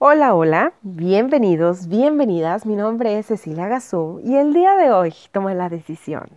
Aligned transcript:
Hola, 0.00 0.36
hola, 0.36 0.74
bienvenidos, 0.82 1.88
bienvenidas. 1.88 2.64
Mi 2.64 2.76
nombre 2.76 3.18
es 3.18 3.26
Cecilia 3.26 3.66
Gazú 3.66 4.20
y 4.22 4.36
el 4.36 4.54
día 4.54 4.76
de 4.76 4.92
hoy 4.92 5.12
tomé 5.32 5.56
la 5.56 5.68
decisión 5.68 6.28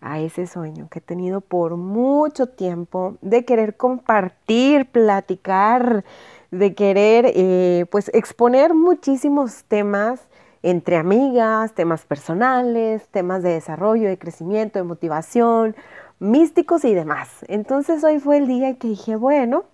a 0.00 0.20
ese 0.20 0.46
sueño 0.46 0.88
que 0.88 1.00
he 1.00 1.02
tenido 1.02 1.42
por 1.42 1.76
mucho 1.76 2.46
tiempo 2.46 3.18
de 3.20 3.44
querer 3.44 3.76
compartir, 3.76 4.86
platicar, 4.86 6.02
de 6.50 6.74
querer 6.74 7.30
eh, 7.34 7.84
pues 7.90 8.10
exponer 8.14 8.72
muchísimos 8.72 9.64
temas 9.64 10.26
entre 10.62 10.96
amigas, 10.96 11.74
temas 11.74 12.06
personales, 12.06 13.06
temas 13.08 13.42
de 13.42 13.50
desarrollo, 13.50 14.08
de 14.08 14.16
crecimiento, 14.16 14.78
de 14.78 14.84
motivación, 14.84 15.76
místicos 16.20 16.86
y 16.86 16.94
demás. 16.94 17.28
Entonces 17.48 18.02
hoy 18.02 18.18
fue 18.18 18.38
el 18.38 18.46
día 18.46 18.78
que 18.78 18.88
dije, 18.88 19.16
bueno, 19.16 19.64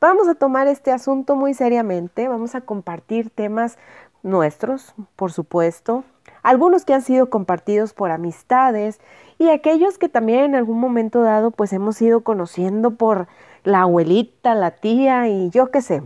Vamos 0.00 0.28
a 0.28 0.34
tomar 0.34 0.66
este 0.66 0.92
asunto 0.92 1.36
muy 1.36 1.52
seriamente, 1.52 2.26
vamos 2.26 2.54
a 2.54 2.62
compartir 2.62 3.28
temas 3.28 3.76
nuestros, 4.22 4.94
por 5.14 5.30
supuesto, 5.30 6.04
algunos 6.42 6.86
que 6.86 6.94
han 6.94 7.02
sido 7.02 7.28
compartidos 7.28 7.92
por 7.92 8.10
amistades 8.10 8.98
y 9.38 9.50
aquellos 9.50 9.98
que 9.98 10.08
también 10.08 10.44
en 10.44 10.54
algún 10.54 10.80
momento 10.80 11.20
dado 11.20 11.50
pues 11.50 11.74
hemos 11.74 12.00
ido 12.00 12.22
conociendo 12.22 12.92
por 12.92 13.28
la 13.62 13.82
abuelita, 13.82 14.54
la 14.54 14.70
tía 14.70 15.28
y 15.28 15.50
yo 15.50 15.70
qué 15.70 15.82
sé. 15.82 16.02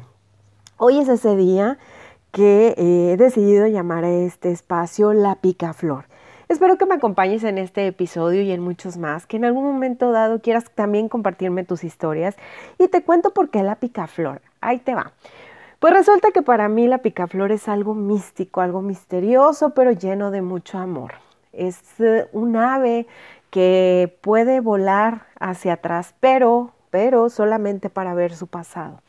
Hoy 0.76 0.98
es 0.98 1.08
ese 1.08 1.36
día 1.36 1.78
que 2.32 2.74
he 2.76 3.16
decidido 3.16 3.68
llamar 3.68 4.02
a 4.02 4.10
este 4.10 4.50
espacio 4.50 5.12
La 5.12 5.36
Picaflor. 5.36 6.06
Espero 6.48 6.76
que 6.76 6.84
me 6.84 6.94
acompañes 6.94 7.42
en 7.42 7.56
este 7.56 7.86
episodio 7.86 8.42
y 8.42 8.52
en 8.52 8.60
muchos 8.60 8.98
más, 8.98 9.26
que 9.26 9.38
en 9.38 9.46
algún 9.46 9.64
momento 9.64 10.12
dado 10.12 10.40
quieras 10.40 10.64
también 10.74 11.08
compartirme 11.08 11.64
tus 11.64 11.84
historias 11.84 12.36
y 12.78 12.88
te 12.88 13.02
cuento 13.02 13.30
por 13.30 13.48
qué 13.48 13.62
la 13.62 13.76
picaflor. 13.76 14.42
Ahí 14.60 14.78
te 14.78 14.94
va. 14.94 15.12
Pues 15.78 15.94
resulta 15.94 16.32
que 16.32 16.42
para 16.42 16.68
mí 16.68 16.86
la 16.86 16.98
picaflor 16.98 17.50
es 17.50 17.66
algo 17.66 17.94
místico, 17.94 18.60
algo 18.60 18.82
misterioso, 18.82 19.70
pero 19.70 19.92
lleno 19.92 20.30
de 20.30 20.42
mucho 20.42 20.78
amor. 20.78 21.14
Es 21.52 21.78
eh, 21.98 22.26
un 22.32 22.56
ave 22.56 23.06
que 23.50 24.18
puede 24.20 24.60
volar 24.60 25.26
hacia 25.38 25.74
atrás, 25.74 26.14
pero, 26.20 26.72
pero 26.90 27.30
solamente 27.30 27.88
para 27.88 28.12
ver 28.12 28.34
su 28.34 28.48
pasado. 28.48 29.00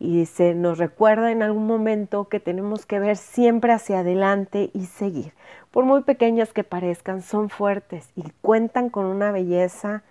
Y 0.00 0.26
se 0.26 0.54
nos 0.54 0.78
recuerda 0.78 1.32
en 1.32 1.42
algún 1.42 1.66
momento 1.66 2.28
que 2.28 2.38
tenemos 2.38 2.86
que 2.86 3.00
ver 3.00 3.16
siempre 3.16 3.72
hacia 3.72 4.00
adelante 4.00 4.70
y 4.72 4.86
seguir 4.86 5.32
por 5.70 5.84
muy 5.84 6.02
pequeñas 6.02 6.52
que 6.52 6.64
parezcan, 6.64 7.22
son 7.22 7.50
fuertes 7.50 8.10
y 8.16 8.24
cuentan 8.40 8.90
con 8.90 9.06
una 9.06 9.32
belleza, 9.32 10.02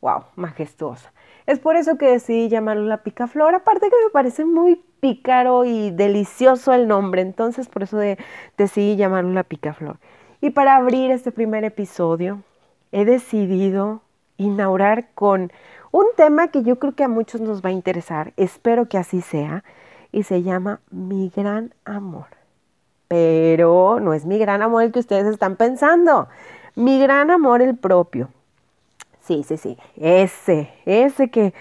wow, 0.00 0.24
majestuosa. 0.36 1.12
Es 1.46 1.58
por 1.58 1.76
eso 1.76 1.98
que 1.98 2.06
decidí 2.06 2.48
llamarlo 2.48 2.84
la 2.84 3.02
picaflor, 3.02 3.54
aparte 3.54 3.90
que 3.90 4.04
me 4.04 4.10
parece 4.12 4.44
muy 4.44 4.82
pícaro 5.00 5.64
y 5.64 5.90
delicioso 5.90 6.72
el 6.72 6.86
nombre, 6.86 7.22
entonces 7.22 7.68
por 7.68 7.82
eso 7.82 7.98
decidí 8.56 8.96
llamarlo 8.96 9.32
la 9.32 9.44
picaflor. 9.44 9.98
Y 10.40 10.50
para 10.50 10.76
abrir 10.76 11.10
este 11.10 11.32
primer 11.32 11.64
episodio, 11.64 12.42
he 12.92 13.04
decidido 13.04 14.02
inaugurar 14.36 15.08
con 15.14 15.52
un 15.90 16.06
tema 16.16 16.48
que 16.48 16.62
yo 16.62 16.78
creo 16.78 16.94
que 16.94 17.04
a 17.04 17.08
muchos 17.08 17.40
nos 17.40 17.62
va 17.62 17.70
a 17.70 17.72
interesar, 17.72 18.32
espero 18.36 18.88
que 18.88 18.98
así 18.98 19.20
sea, 19.20 19.64
y 20.12 20.24
se 20.24 20.42
llama 20.42 20.80
Mi 20.90 21.32
Gran 21.34 21.74
Amor 21.84 22.40
pero 23.10 23.98
no 23.98 24.14
es 24.14 24.24
mi 24.24 24.38
gran 24.38 24.62
amor 24.62 24.84
el 24.84 24.92
que 24.92 25.00
ustedes 25.00 25.26
están 25.26 25.56
pensando. 25.56 26.28
Mi 26.76 27.02
gran 27.02 27.32
amor 27.32 27.60
el 27.60 27.76
propio. 27.76 28.28
Sí, 29.20 29.42
sí, 29.42 29.56
sí, 29.56 29.76
ese, 29.96 30.72
ese 30.86 31.28
que, 31.28 31.52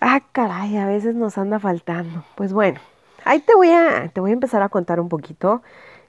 ah, 0.00 0.20
caray, 0.30 0.76
a 0.76 0.86
veces 0.86 1.16
nos 1.16 1.38
anda 1.38 1.58
faltando. 1.58 2.22
Pues 2.36 2.52
bueno, 2.52 2.78
ahí 3.24 3.40
te 3.40 3.56
voy 3.56 3.70
a, 3.70 4.10
te 4.14 4.20
voy 4.20 4.30
a 4.30 4.34
empezar 4.34 4.62
a 4.62 4.68
contar 4.68 5.00
un 5.00 5.08
poquito. 5.08 5.60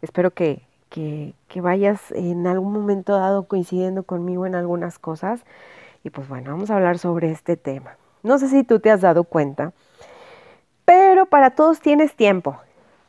Espero 0.04 0.30
que, 0.30 0.62
que, 0.92 1.34
que 1.48 1.60
vayas 1.60 2.12
en 2.12 2.46
algún 2.46 2.72
momento 2.72 3.18
dado 3.18 3.48
coincidiendo 3.48 4.04
conmigo 4.04 4.46
en 4.46 4.54
algunas 4.54 5.00
cosas. 5.00 5.42
Y 6.04 6.10
pues 6.10 6.28
bueno, 6.28 6.52
vamos 6.52 6.70
a 6.70 6.76
hablar 6.76 6.98
sobre 6.98 7.32
este 7.32 7.58
tema. 7.58 7.98
No 8.24 8.38
sé 8.38 8.50
si 8.50 8.64
tú 8.64 8.80
te 8.80 8.92
has 8.92 9.02
dado 9.02 9.24
cuenta, 9.24 9.74
pero 10.86 11.26
para 11.26 11.52
todos 11.52 11.80
tienes 11.80 12.16
tiempo. 12.16 12.58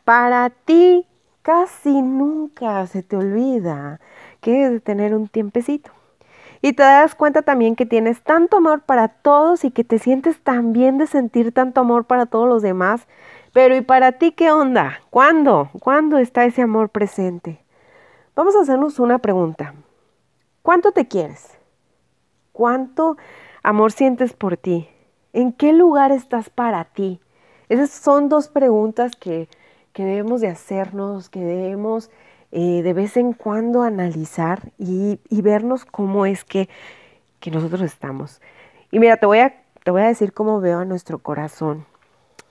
Para 0.05 0.51
ti 0.51 1.07
casi 1.43 2.03
nunca 2.03 2.87
se 2.87 3.03
te 3.03 3.17
olvida 3.17 4.01
que 4.41 4.65
es 4.65 4.71
de 4.71 4.81
tener 4.81 5.15
un 5.15 5.29
tiempecito. 5.29 5.91
Y 6.61 6.73
te 6.73 6.83
das 6.83 7.15
cuenta 7.15 7.43
también 7.43 7.77
que 7.77 7.87
tienes 7.87 8.23
tanto 8.23 8.57
amor 8.57 8.83
para 8.83 9.09
todos 9.09 9.65
y 9.65 9.71
que 9.71 9.85
te 9.85 9.99
sientes 9.99 10.41
tan 10.43 10.73
bien 10.73 10.99
de 10.99 11.07
sentir 11.07 11.53
tanto 11.53 11.81
amor 11.81 12.05
para 12.05 12.27
todos 12.27 12.49
los 12.49 12.63
demás. 12.63 13.07
Pero 13.53 13.77
¿y 13.77 13.81
para 13.81 14.13
ti 14.13 14.33
qué 14.33 14.51
onda? 14.51 15.01
¿Cuándo? 15.11 15.71
¿Cuándo 15.81 16.19
está 16.19 16.45
ese 16.45 16.63
amor 16.63 16.91
presente? 16.91 17.65
Vamos 18.35 18.57
a 18.57 18.61
hacernos 18.61 18.99
una 18.99 19.19
pregunta. 19.19 19.75
¿Cuánto 20.63 20.93
te 20.93 21.07
quieres? 21.07 21.58
¿Cuánto 22.59 23.17
amor 23.63 23.93
sientes 23.93 24.33
por 24.33 24.57
ti? 24.57 24.89
¿En 25.33 25.53
qué 25.53 25.73
lugar 25.73 26.11
estás 26.11 26.51
para 26.51 26.83
ti? 26.87 27.21
Esas 27.69 27.91
son 27.91 28.29
dos 28.29 28.49
preguntas 28.49 29.13
que 29.15 29.49
que 29.99 30.05
debemos 30.05 30.41
de 30.41 30.47
hacernos, 30.47 31.29
que 31.29 31.41
debemos 31.41 32.09
eh, 32.53 32.83
de 32.83 32.93
vez 32.93 33.17
en 33.17 33.33
cuando 33.33 33.83
analizar 33.83 34.71
y, 34.79 35.19
vernos 35.29 35.85
cómo 35.85 36.25
es 36.25 36.45
que, 36.45 36.69
que, 37.41 37.51
nosotros 37.51 37.83
estamos. 37.83 38.41
Y 38.93 39.01
mira, 39.01 39.17
te 39.17 39.27
voy, 39.27 39.41
a, 39.41 39.57
te 39.83 39.91
voy 39.91 40.03
a 40.03 40.07
decir 40.07 40.33
cómo 40.33 40.61
veo 40.61 40.79
a 40.79 40.85
nuestro 40.85 41.19
corazón. 41.19 41.85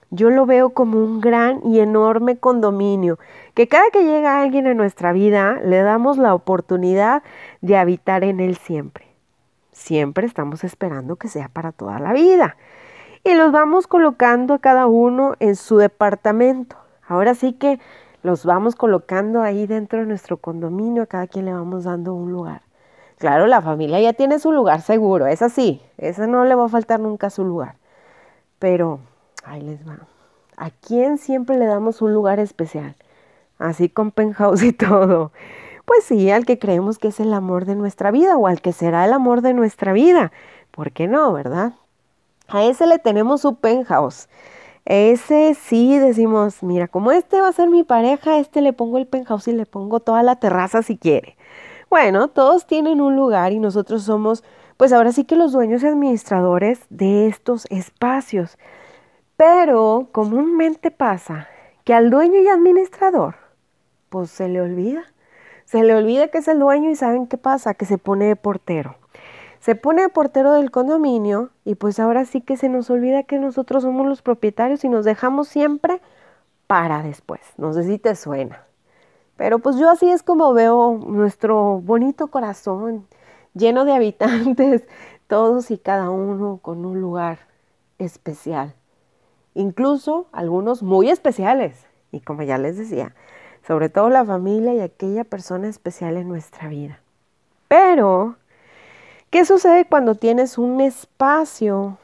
Yo 0.09 0.29
lo 0.29 0.45
veo 0.45 0.71
como 0.71 0.97
un 0.97 1.21
gran 1.21 1.61
y 1.65 1.79
enorme 1.79 2.37
condominio, 2.37 3.17
que 3.53 3.69
cada 3.69 3.91
que 3.91 4.03
llega 4.03 4.41
alguien 4.41 4.67
a 4.67 4.73
nuestra 4.73 5.13
vida 5.13 5.61
le 5.63 5.81
damos 5.81 6.17
la 6.17 6.33
oportunidad 6.33 7.23
de 7.61 7.77
habitar 7.77 8.25
en 8.25 8.41
él 8.41 8.57
siempre. 8.57 9.06
Siempre 9.77 10.25
estamos 10.25 10.63
esperando 10.63 11.17
que 11.17 11.27
sea 11.27 11.49
para 11.49 11.71
toda 11.71 11.99
la 11.99 12.11
vida. 12.11 12.57
Y 13.23 13.35
los 13.35 13.51
vamos 13.51 13.85
colocando 13.85 14.55
a 14.55 14.59
cada 14.59 14.87
uno 14.87 15.35
en 15.39 15.55
su 15.55 15.77
departamento. 15.77 16.75
Ahora 17.07 17.35
sí 17.35 17.53
que 17.53 17.79
los 18.23 18.43
vamos 18.43 18.75
colocando 18.75 19.43
ahí 19.43 19.67
dentro 19.67 19.99
de 19.99 20.07
nuestro 20.07 20.37
condominio, 20.37 21.03
a 21.03 21.05
cada 21.05 21.27
quien 21.27 21.45
le 21.45 21.53
vamos 21.53 21.83
dando 21.83 22.15
un 22.15 22.31
lugar. 22.31 22.63
Claro, 23.19 23.45
la 23.45 23.61
familia 23.61 24.01
ya 24.01 24.13
tiene 24.13 24.39
su 24.39 24.51
lugar 24.51 24.81
seguro, 24.81 25.27
es 25.27 25.41
así, 25.41 25.81
ese 25.97 26.27
no 26.27 26.43
le 26.43 26.55
va 26.55 26.65
a 26.65 26.69
faltar 26.69 26.99
nunca 26.99 27.29
su 27.29 27.45
lugar. 27.45 27.75
Pero, 28.59 28.99
ahí 29.45 29.61
les 29.61 29.87
va. 29.87 29.99
¿A 30.57 30.71
quién 30.71 31.19
siempre 31.19 31.57
le 31.57 31.67
damos 31.67 32.01
un 32.01 32.13
lugar 32.13 32.39
especial? 32.39 32.95
Así 33.59 33.89
con 33.89 34.11
penthouse 34.11 34.63
y 34.63 34.73
todo. 34.73 35.31
Pues 35.87 36.03
sí, 36.03 36.29
al 36.31 36.45
que 36.45 36.59
creemos 36.59 36.97
que 36.99 37.07
es 37.07 37.21
el 37.21 37.33
amor 37.33 37.63
de 37.63 37.73
nuestra 37.73 38.11
vida 38.11 38.35
o 38.35 38.47
al 38.47 38.59
que 38.59 38.73
será 38.73 39.05
el 39.05 39.13
amor 39.13 39.39
de 39.41 39.53
nuestra 39.53 39.93
vida. 39.93 40.33
¿Por 40.69 40.91
qué 40.91 41.07
no, 41.07 41.31
verdad? 41.31 41.75
A 42.49 42.65
ese 42.65 42.85
le 42.87 42.99
tenemos 42.99 43.39
su 43.39 43.55
penthouse. 43.55 44.27
Ese 44.83 45.53
sí 45.53 45.97
decimos, 45.97 46.61
mira, 46.61 46.89
como 46.89 47.13
este 47.13 47.39
va 47.39 47.47
a 47.47 47.53
ser 47.53 47.69
mi 47.69 47.85
pareja, 47.85 48.37
este 48.37 48.59
le 48.59 48.73
pongo 48.73 48.97
el 48.97 49.07
penthouse 49.07 49.47
y 49.47 49.53
le 49.53 49.65
pongo 49.65 50.01
toda 50.01 50.23
la 50.23 50.35
terraza 50.35 50.81
si 50.81 50.97
quiere. 50.97 51.37
Bueno, 51.89 52.27
todos 52.27 52.67
tienen 52.67 52.99
un 52.99 53.15
lugar 53.15 53.53
y 53.53 53.59
nosotros 53.59 54.03
somos, 54.03 54.43
pues 54.75 54.91
ahora 54.91 55.13
sí 55.13 55.23
que 55.23 55.37
los 55.37 55.53
dueños 55.53 55.83
y 55.83 55.87
administradores 55.87 56.81
de 56.89 57.27
estos 57.27 57.65
espacios. 57.69 58.57
Pero 59.37 60.09
comúnmente 60.11 60.91
pasa 60.91 61.47
que 61.85 61.93
al 61.93 62.09
dueño 62.09 62.41
y 62.41 62.49
administrador, 62.49 63.35
pues 64.09 64.29
se 64.29 64.49
le 64.49 64.59
olvida. 64.59 65.05
Se 65.67 65.83
le 65.83 65.95
olvida 65.95 66.29
que 66.29 66.39
es 66.39 66.47
el 66.47 66.59
dueño 66.59 66.89
y 66.89 66.95
saben 66.95 67.27
qué 67.27 67.37
pasa, 67.37 67.75
que 67.75 67.85
se 67.85 67.99
pone 67.99 68.25
de 68.25 68.35
portero 68.35 68.95
se 69.59 69.75
pone 69.75 70.01
de 70.01 70.09
portero 70.09 70.53
del 70.53 70.71
condominio 70.71 71.49
y 71.65 71.75
pues 71.75 71.99
ahora 71.99 72.25
sí 72.25 72.39
que 72.39 72.57
se 72.57 72.69
nos 72.69 72.89
olvida 72.89 73.23
que 73.23 73.37
nosotros 73.37 73.83
somos 73.83 74.07
los 74.07 74.21
propietarios 74.21 74.83
y 74.83 74.87
nos 74.89 75.03
dejamos 75.03 75.47
siempre 75.47 76.01
para 76.67 77.03
después. 77.03 77.41
No 77.57 77.73
sé 77.73 77.83
si 77.83 77.97
te 77.97 78.15
suena. 78.15 78.63
Pero 79.35 79.59
pues 79.59 79.77
yo 79.77 79.89
así 79.89 80.09
es 80.09 80.23
como 80.23 80.53
veo 80.53 80.97
nuestro 81.05 81.81
bonito 81.81 82.27
corazón 82.27 83.07
lleno 83.53 83.85
de 83.85 83.93
habitantes, 83.93 84.87
todos 85.27 85.69
y 85.71 85.77
cada 85.77 86.09
uno 86.09 86.59
con 86.61 86.85
un 86.85 87.01
lugar 87.01 87.39
especial. 87.97 88.73
Incluso 89.53 90.27
algunos 90.31 90.81
muy 90.81 91.09
especiales. 91.09 91.85
Y 92.11 92.21
como 92.21 92.43
ya 92.43 92.57
les 92.57 92.77
decía, 92.77 93.13
sobre 93.67 93.89
todo 93.89 94.09
la 94.09 94.25
familia 94.25 94.73
y 94.73 94.79
aquella 94.79 95.23
persona 95.25 95.67
especial 95.67 96.17
en 96.17 96.29
nuestra 96.29 96.69
vida. 96.69 97.01
Pero 97.67 98.37
¿Qué 99.29 99.43
sucede 99.43 99.85
cuando 99.85 100.15
tienes 100.15 100.57
un 100.57 100.79
espacio 100.79 101.97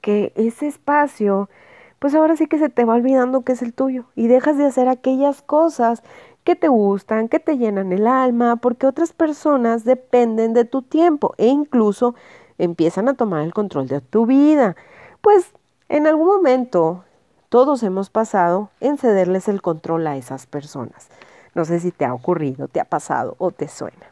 que 0.00 0.32
ese 0.36 0.68
espacio, 0.68 1.50
pues 1.98 2.14
ahora 2.14 2.36
sí 2.36 2.46
que 2.46 2.56
se 2.56 2.68
te 2.68 2.84
va 2.84 2.94
olvidando 2.94 3.42
que 3.42 3.52
es 3.52 3.62
el 3.62 3.74
tuyo 3.74 4.04
y 4.14 4.28
dejas 4.28 4.56
de 4.56 4.66
hacer 4.66 4.88
aquellas 4.88 5.42
cosas 5.42 6.04
que 6.44 6.54
te 6.54 6.68
gustan, 6.68 7.28
que 7.28 7.40
te 7.40 7.58
llenan 7.58 7.92
el 7.92 8.06
alma, 8.06 8.56
porque 8.56 8.86
otras 8.86 9.12
personas 9.12 9.84
dependen 9.84 10.54
de 10.54 10.64
tu 10.64 10.82
tiempo 10.82 11.34
e 11.36 11.48
incluso 11.48 12.14
empiezan 12.58 13.08
a 13.08 13.14
tomar 13.14 13.42
el 13.42 13.52
control 13.52 13.88
de 13.88 14.00
tu 14.00 14.26
vida. 14.26 14.76
Pues 15.20 15.52
en 15.88 16.06
algún 16.06 16.28
momento 16.28 17.04
todos 17.52 17.82
hemos 17.82 18.08
pasado 18.08 18.70
en 18.80 18.96
cederles 18.96 19.46
el 19.46 19.60
control 19.60 20.06
a 20.06 20.16
esas 20.16 20.46
personas. 20.46 21.10
No 21.54 21.66
sé 21.66 21.80
si 21.80 21.90
te 21.90 22.06
ha 22.06 22.14
ocurrido, 22.14 22.66
te 22.66 22.80
ha 22.80 22.86
pasado 22.86 23.34
o 23.36 23.50
te 23.50 23.68
suena. 23.68 24.06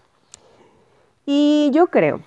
Y 1.24 1.70
yo 1.72 1.86
creo 1.86 2.20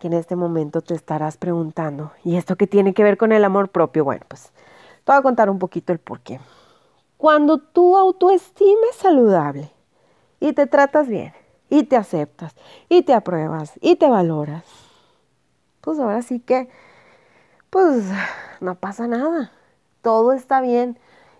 que 0.00 0.08
en 0.08 0.12
este 0.12 0.34
momento 0.34 0.80
te 0.80 0.94
estarás 0.94 1.36
preguntando, 1.36 2.10
¿y 2.24 2.34
esto 2.34 2.56
qué 2.56 2.66
tiene 2.66 2.94
que 2.94 3.04
ver 3.04 3.16
con 3.16 3.30
el 3.30 3.44
amor 3.44 3.68
propio? 3.68 4.02
Bueno, 4.02 4.24
pues 4.26 4.50
te 5.04 5.12
voy 5.12 5.20
a 5.20 5.22
contar 5.22 5.48
un 5.48 5.60
poquito 5.60 5.92
el 5.92 6.00
por 6.00 6.18
qué. 6.18 6.40
Cuando 7.16 7.58
tu 7.58 7.96
autoestima 7.96 8.88
es 8.90 8.96
saludable 8.96 9.70
y 10.40 10.52
te 10.52 10.66
tratas 10.66 11.06
bien 11.06 11.32
y 11.70 11.84
te 11.84 11.94
aceptas 11.94 12.56
y 12.88 13.02
te 13.02 13.14
apruebas 13.14 13.74
y 13.80 13.94
te 13.94 14.10
valoras, 14.10 14.64
pues 15.80 16.00
ahora 16.00 16.22
sí 16.22 16.40
que, 16.40 16.68
pues 17.70 18.02
no 18.58 18.74
pasa 18.74 19.06
nada, 19.06 19.52
todo 20.04 20.32
está 20.32 20.60
bien. 20.60 20.96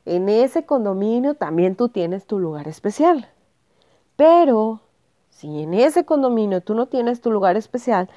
En 0.06 0.28
ese 0.28 0.66
condominio 0.66 1.34
también 1.34 1.76
tú 1.76 1.88
tienes 1.88 2.26
tu 2.26 2.40
lugar 2.40 2.66
especial. 2.66 3.28
Pero 4.16 4.80
si 5.30 5.62
en 5.62 5.74
ese 5.74 6.04
condominio 6.04 6.60
tú 6.62 6.74
no 6.74 6.86
tienes 6.86 7.20
tu 7.20 7.30
lugar 7.30 7.56
especial, 7.56 8.08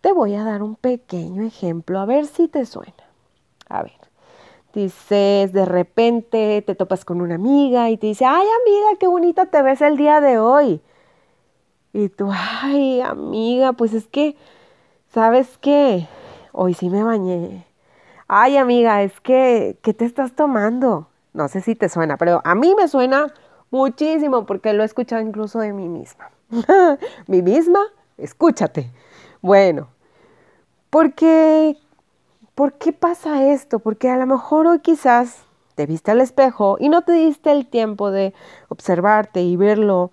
te 0.00 0.12
voy 0.12 0.34
a 0.34 0.44
dar 0.44 0.62
un 0.62 0.76
pequeño 0.76 1.42
ejemplo 1.42 1.98
a 1.98 2.06
ver 2.06 2.26
si 2.26 2.48
te 2.48 2.64
suena. 2.64 2.94
A 3.68 3.82
ver, 3.82 3.92
dices, 4.72 5.52
de 5.52 5.64
repente 5.64 6.62
te 6.62 6.74
topas 6.74 7.04
con 7.04 7.20
una 7.20 7.34
amiga 7.34 7.90
y 7.90 7.98
te 7.98 8.06
dice, 8.06 8.24
ay 8.24 8.46
amiga, 8.62 8.98
qué 8.98 9.06
bonita 9.06 9.46
te 9.46 9.60
ves 9.60 9.82
el 9.82 9.96
día 9.96 10.20
de 10.20 10.38
hoy. 10.38 10.80
Y 11.92 12.08
tú, 12.08 12.30
ay 12.32 13.00
amiga, 13.00 13.72
pues 13.72 13.92
es 13.92 14.06
que, 14.06 14.36
¿sabes 15.12 15.58
qué? 15.58 16.06
Hoy 16.52 16.74
sí 16.74 16.90
me 16.90 17.02
bañé. 17.02 17.67
Ay 18.30 18.58
amiga, 18.58 19.02
es 19.02 19.18
que, 19.22 19.78
¿qué 19.80 19.94
te 19.94 20.04
estás 20.04 20.32
tomando? 20.32 21.08
No 21.32 21.48
sé 21.48 21.62
si 21.62 21.74
te 21.74 21.88
suena, 21.88 22.18
pero 22.18 22.42
a 22.44 22.54
mí 22.54 22.74
me 22.76 22.86
suena 22.86 23.32
muchísimo 23.70 24.44
porque 24.44 24.74
lo 24.74 24.82
he 24.82 24.86
escuchado 24.86 25.22
incluso 25.22 25.60
de 25.60 25.72
mí 25.72 25.88
misma. 25.88 26.30
¿Mi 27.26 27.40
misma? 27.40 27.80
Escúchate. 28.18 28.90
Bueno, 29.40 29.88
porque, 30.90 31.78
¿por 32.54 32.74
qué 32.74 32.92
pasa 32.92 33.50
esto? 33.50 33.78
Porque 33.78 34.10
a 34.10 34.18
lo 34.18 34.26
mejor 34.26 34.66
hoy 34.66 34.80
quizás 34.80 35.44
te 35.74 35.86
viste 35.86 36.10
al 36.10 36.20
espejo 36.20 36.76
y 36.78 36.90
no 36.90 37.02
te 37.02 37.12
diste 37.12 37.50
el 37.50 37.66
tiempo 37.66 38.10
de 38.10 38.34
observarte 38.68 39.40
y 39.40 39.56
verlo, 39.56 40.10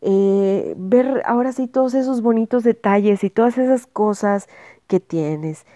eh, 0.00 0.74
ver 0.76 1.22
ahora 1.24 1.52
sí 1.52 1.68
todos 1.68 1.94
esos 1.94 2.20
bonitos 2.20 2.64
detalles 2.64 3.22
y 3.22 3.30
todas 3.30 3.58
esas 3.58 3.86
cosas 3.86 4.48
que 4.88 4.98
tienes. 4.98 5.66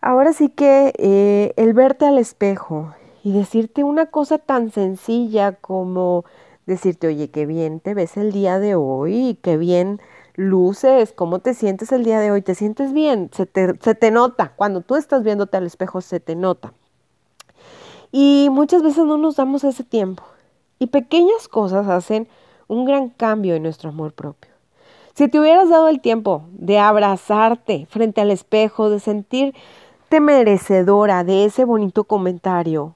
Ahora 0.00 0.32
sí 0.32 0.48
que 0.48 0.92
eh, 0.98 1.52
el 1.56 1.74
verte 1.74 2.06
al 2.06 2.18
espejo 2.18 2.94
y 3.24 3.32
decirte 3.32 3.82
una 3.82 4.06
cosa 4.06 4.38
tan 4.38 4.70
sencilla 4.70 5.52
como 5.52 6.24
decirte, 6.66 7.08
oye, 7.08 7.30
qué 7.30 7.46
bien 7.46 7.80
te 7.80 7.94
ves 7.94 8.16
el 8.16 8.30
día 8.30 8.58
de 8.58 8.74
hoy, 8.74 9.38
qué 9.42 9.56
bien 9.56 10.00
luces, 10.34 11.12
cómo 11.12 11.40
te 11.40 11.52
sientes 11.52 11.90
el 11.90 12.04
día 12.04 12.20
de 12.20 12.30
hoy, 12.30 12.42
te 12.42 12.54
sientes 12.54 12.92
bien, 12.92 13.30
se 13.32 13.46
te, 13.46 14.10
nota, 14.12 14.52
cuando 14.54 14.82
tú 14.82 14.94
estás 14.94 15.24
viéndote 15.24 15.56
al 15.56 15.66
espejo 15.66 16.00
se 16.00 16.20
te 16.20 16.36
nota. 16.36 16.72
Y 18.12 18.48
muchas 18.52 18.82
veces 18.82 19.04
no 19.04 19.18
nos 19.18 19.36
damos 19.36 19.64
ese 19.64 19.82
tiempo. 19.82 20.22
Y 20.78 20.86
pequeñas 20.86 21.48
cosas 21.48 21.88
hacen 21.88 22.28
un 22.68 22.84
gran 22.84 23.08
cambio 23.08 23.56
en 23.56 23.64
nuestro 23.64 23.90
amor 23.90 24.12
propio. 24.12 24.52
Si 25.14 25.26
te 25.26 25.40
hubieras 25.40 25.68
dado 25.68 25.88
el 25.88 26.00
tiempo 26.00 26.44
de 26.52 26.78
abrazarte 26.78 27.86
frente 27.90 28.20
al 28.20 28.30
espejo, 28.30 28.88
de 28.90 29.00
merecedora 30.20 31.24
de 31.24 31.44
ese 31.44 31.64
bonito 31.64 32.04
comentario 32.04 32.94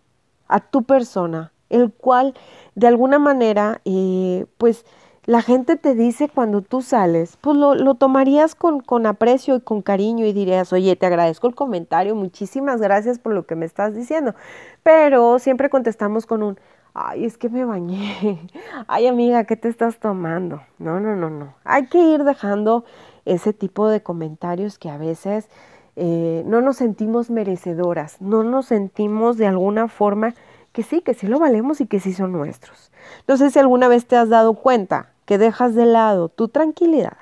a 0.48 0.60
tu 0.60 0.82
persona, 0.82 1.52
el 1.70 1.92
cual 1.92 2.34
de 2.74 2.86
alguna 2.86 3.18
manera, 3.18 3.80
eh, 3.84 4.46
pues 4.58 4.84
la 5.24 5.40
gente 5.40 5.76
te 5.76 5.94
dice 5.94 6.28
cuando 6.28 6.62
tú 6.62 6.82
sales, 6.82 7.38
pues 7.40 7.56
lo, 7.56 7.94
tomarías 7.94 8.56
con, 8.56 8.80
con, 8.80 9.06
aprecio 9.06 9.56
y 9.56 9.60
con 9.60 9.80
cariño 9.80 10.26
y 10.26 10.32
dirías, 10.32 10.72
oye, 10.72 10.96
te 10.96 11.06
agradezco 11.06 11.46
el 11.46 11.54
comentario, 11.54 12.16
muchísimas 12.16 12.80
gracias 12.80 13.20
por 13.20 13.32
lo 13.32 13.46
que 13.46 13.54
me 13.54 13.64
estás 13.64 13.94
diciendo. 13.94 14.34
Pero 14.82 15.38
siempre 15.38 15.70
contestamos 15.70 16.26
con 16.26 16.42
un, 16.42 16.58
ay, 16.92 17.24
es 17.24 17.38
que 17.38 17.48
me 17.48 17.64
bañé, 17.64 18.40
ay 18.88 19.06
amiga, 19.06 19.44
¿qué 19.44 19.56
te 19.56 19.68
estás 19.68 19.98
tomando? 19.98 20.60
No, 20.78 20.98
no, 20.98 21.14
no, 21.14 21.30
no. 21.30 21.54
Hay 21.64 21.86
que 21.86 21.98
ir 21.98 22.24
dejando 22.24 22.84
ese 23.24 23.52
tipo 23.52 23.88
de 23.88 24.02
comentarios 24.02 24.76
que 24.78 24.90
a 24.90 24.98
veces 24.98 25.48
eh, 25.96 26.42
no 26.46 26.60
nos 26.60 26.76
sentimos 26.76 27.30
merecedoras, 27.30 28.20
no 28.20 28.42
nos 28.42 28.66
sentimos 28.66 29.36
de 29.36 29.46
alguna 29.46 29.88
forma 29.88 30.34
que 30.72 30.82
sí, 30.82 31.02
que 31.02 31.14
sí 31.14 31.26
lo 31.26 31.38
valemos 31.38 31.80
y 31.80 31.86
que 31.86 32.00
sí 32.00 32.14
son 32.14 32.32
nuestros. 32.32 32.90
Sé 33.26 33.50
si 33.50 33.58
alguna 33.58 33.88
vez 33.88 34.06
te 34.06 34.16
has 34.16 34.28
dado 34.28 34.54
cuenta 34.54 35.10
que 35.26 35.38
dejas 35.38 35.74
de 35.74 35.86
lado 35.86 36.28
tu 36.28 36.48
tranquilidad, 36.48 37.16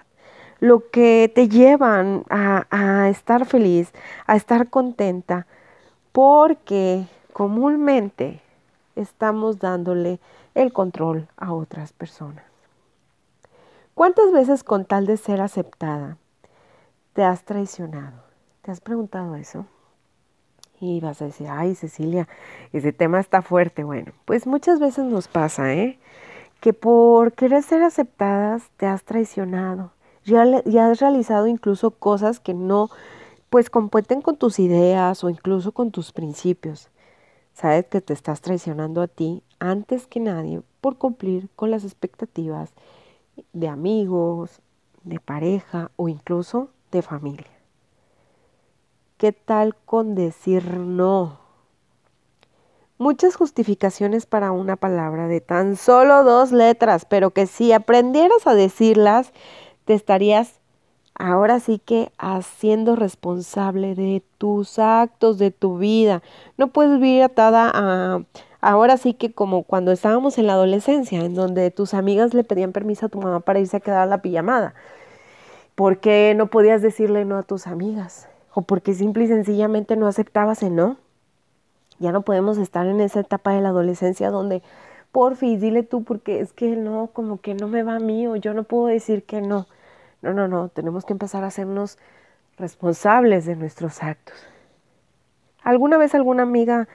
lo 0.60 0.90
que 0.90 1.30
te 1.34 1.48
llevan 1.48 2.24
a 2.28 3.08
estar 3.08 3.46
feliz, 3.46 3.92
a 4.26 4.36
estar 4.36 4.68
contenta, 4.68 5.46
porque 6.12 7.06
comúnmente 7.32 8.40
estamos 8.96 9.58
dándole 9.58 10.20
el 10.54 10.72
control 10.72 11.28
a 11.36 11.52
otras 11.52 11.92
personas. 11.92 12.44
¿Cuántas 13.94 14.32
veces 14.32 14.64
con 14.64 14.84
tal 14.84 15.06
de 15.06 15.16
ser 15.16 15.40
aceptada 15.40 16.16
te 17.12 17.24
has 17.24 17.44
traicionado? 17.44 18.29
¿Te 18.70 18.74
has 18.74 18.80
preguntado 18.80 19.34
eso? 19.34 19.66
Y 20.80 21.00
vas 21.00 21.20
a 21.20 21.24
decir, 21.24 21.48
ay 21.50 21.74
Cecilia, 21.74 22.28
ese 22.72 22.92
tema 22.92 23.18
está 23.18 23.42
fuerte. 23.42 23.82
Bueno, 23.82 24.12
pues 24.26 24.46
muchas 24.46 24.78
veces 24.78 25.06
nos 25.06 25.26
pasa, 25.26 25.74
¿eh? 25.74 25.98
Que 26.60 26.72
por 26.72 27.32
querer 27.32 27.64
ser 27.64 27.82
aceptadas 27.82 28.70
te 28.76 28.86
has 28.86 29.02
traicionado. 29.02 29.90
Ya, 30.24 30.44
has 30.88 31.00
realizado 31.00 31.48
incluso 31.48 31.90
cosas 31.90 32.38
que 32.38 32.54
no, 32.54 32.90
pues 33.48 33.70
competen 33.70 34.22
con 34.22 34.36
tus 34.36 34.60
ideas 34.60 35.24
o 35.24 35.30
incluso 35.30 35.72
con 35.72 35.90
tus 35.90 36.12
principios. 36.12 36.90
Sabes 37.52 37.86
que 37.86 38.00
te 38.00 38.12
estás 38.12 38.40
traicionando 38.40 39.02
a 39.02 39.08
ti 39.08 39.42
antes 39.58 40.06
que 40.06 40.20
nadie 40.20 40.62
por 40.80 40.96
cumplir 40.96 41.48
con 41.56 41.72
las 41.72 41.82
expectativas 41.82 42.70
de 43.52 43.66
amigos, 43.66 44.60
de 45.02 45.18
pareja 45.18 45.90
o 45.96 46.08
incluso 46.08 46.68
de 46.92 47.02
familia. 47.02 47.59
¿Qué 49.20 49.32
tal 49.32 49.74
con 49.74 50.14
decir 50.14 50.78
no? 50.78 51.40
Muchas 52.96 53.36
justificaciones 53.36 54.24
para 54.24 54.50
una 54.50 54.76
palabra 54.76 55.28
de 55.28 55.42
tan 55.42 55.76
solo 55.76 56.24
dos 56.24 56.52
letras, 56.52 57.04
pero 57.04 57.28
que 57.28 57.46
si 57.46 57.70
aprendieras 57.74 58.46
a 58.46 58.54
decirlas, 58.54 59.34
te 59.84 59.92
estarías 59.92 60.60
ahora 61.14 61.60
sí 61.60 61.82
que 61.84 62.10
haciendo 62.16 62.96
responsable 62.96 63.94
de 63.94 64.22
tus 64.38 64.78
actos, 64.78 65.36
de 65.36 65.50
tu 65.50 65.76
vida. 65.76 66.22
No 66.56 66.68
puedes 66.68 66.98
vivir 66.98 67.22
atada 67.22 67.70
a, 67.74 68.22
ahora 68.62 68.96
sí 68.96 69.12
que 69.12 69.34
como 69.34 69.64
cuando 69.64 69.92
estábamos 69.92 70.38
en 70.38 70.46
la 70.46 70.54
adolescencia, 70.54 71.20
en 71.20 71.34
donde 71.34 71.70
tus 71.70 71.92
amigas 71.92 72.32
le 72.32 72.42
pedían 72.42 72.72
permiso 72.72 73.04
a 73.04 73.10
tu 73.10 73.20
mamá 73.20 73.40
para 73.40 73.60
irse 73.60 73.76
a 73.76 73.80
quedar 73.80 74.00
a 74.00 74.06
la 74.06 74.22
pijamada. 74.22 74.72
¿Por 75.74 75.98
qué 75.98 76.32
no 76.34 76.46
podías 76.46 76.80
decirle 76.80 77.26
no 77.26 77.36
a 77.36 77.42
tus 77.42 77.66
amigas? 77.66 78.29
O 78.52 78.62
porque 78.62 78.94
simple 78.94 79.24
y 79.24 79.28
sencillamente 79.28 79.96
no 79.96 80.06
aceptabas 80.06 80.62
el 80.62 80.74
no. 80.74 80.96
Ya 81.98 82.12
no 82.12 82.22
podemos 82.22 82.58
estar 82.58 82.86
en 82.86 83.00
esa 83.00 83.20
etapa 83.20 83.52
de 83.52 83.60
la 83.60 83.68
adolescencia 83.68 84.30
donde, 84.30 84.62
por 85.12 85.36
fin, 85.36 85.60
dile 85.60 85.82
tú, 85.82 86.02
porque 86.02 86.40
es 86.40 86.52
que 86.52 86.76
no, 86.76 87.10
como 87.12 87.40
que 87.40 87.54
no 87.54 87.68
me 87.68 87.82
va 87.82 87.96
a 87.96 88.00
mí 88.00 88.26
o 88.26 88.36
yo 88.36 88.54
no 88.54 88.64
puedo 88.64 88.86
decir 88.86 89.24
que 89.24 89.40
no. 89.40 89.66
No, 90.22 90.34
no, 90.34 90.48
no, 90.48 90.68
tenemos 90.68 91.04
que 91.04 91.12
empezar 91.12 91.44
a 91.44 91.48
hacernos 91.48 91.98
responsables 92.56 93.46
de 93.46 93.56
nuestros 93.56 94.02
actos. 94.02 94.36
¿Alguna 95.62 95.98
vez 95.98 96.14
alguna 96.14 96.42
amiga 96.42 96.88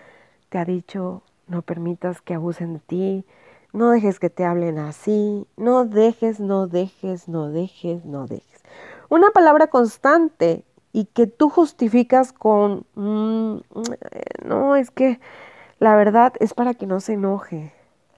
te 0.49 0.57
ha 0.57 0.65
dicho, 0.65 1.21
no 1.47 1.61
permitas 1.61 2.21
que 2.21 2.33
abusen 2.33 2.73
de 2.73 2.79
ti, 2.79 3.25
no 3.73 3.91
dejes 3.91 4.19
que 4.19 4.29
te 4.29 4.45
hablen 4.45 4.79
así, 4.79 5.47
no 5.57 5.85
dejes, 5.85 6.39
no 6.39 6.67
dejes, 6.67 7.27
no 7.27 7.49
dejes, 7.49 8.05
no 8.05 8.25
dejes? 8.25 8.63
Una 9.09 9.29
palabra 9.31 9.67
constante 9.67 10.63
y 10.95 11.07
que 11.07 11.27
tú 11.27 11.49
justificas 11.49 12.31
con, 12.31 12.85
mm, 12.95 13.57
no, 14.45 14.77
es 14.77 14.91
que 14.91 15.19
la 15.77 15.93
verdad 15.97 16.31
es 16.39 16.53
para 16.53 16.73
que 16.73 16.87
no 16.87 17.01
se 17.01 17.15
enoje. 17.15 17.73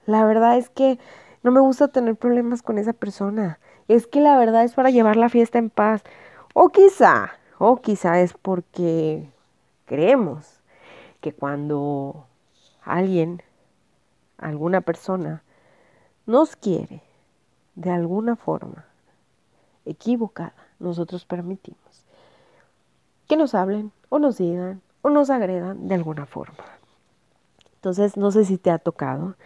La 0.06 0.24
verdad 0.24 0.56
es 0.56 0.70
que 0.70 1.00
no 1.42 1.50
me 1.50 1.58
gusta 1.58 1.88
tener 1.88 2.14
problemas 2.14 2.62
con 2.62 2.78
esa 2.78 2.92
persona. 2.92 3.58
Es 3.88 4.06
que 4.06 4.20
la 4.20 4.38
verdad 4.38 4.62
es 4.62 4.74
para 4.74 4.90
llevar 4.90 5.16
la 5.16 5.28
fiesta 5.28 5.58
en 5.58 5.70
paz. 5.70 6.04
O 6.54 6.68
quizá, 6.68 7.32
o 7.58 7.78
quizá 7.78 8.20
es 8.20 8.32
porque 8.34 9.28
creemos 9.84 10.60
que 11.20 11.32
cuando 11.32 12.26
alguien, 12.84 13.42
alguna 14.36 14.82
persona, 14.82 15.42
nos 16.26 16.54
quiere 16.54 17.02
de 17.74 17.90
alguna 17.90 18.36
forma 18.36 18.84
equivocada, 19.84 20.54
nosotros 20.78 21.24
permitimos 21.24 21.87
que 23.28 23.36
nos 23.36 23.54
hablen 23.54 23.92
o 24.08 24.18
nos 24.18 24.38
digan 24.38 24.80
o 25.02 25.10
nos 25.10 25.30
agredan 25.30 25.86
de 25.86 25.94
alguna 25.94 26.26
forma. 26.26 26.64
Entonces, 27.76 28.16
no 28.16 28.32
sé 28.32 28.44
si 28.44 28.58
te 28.58 28.72
ha 28.72 28.78
tocado. 28.78 29.36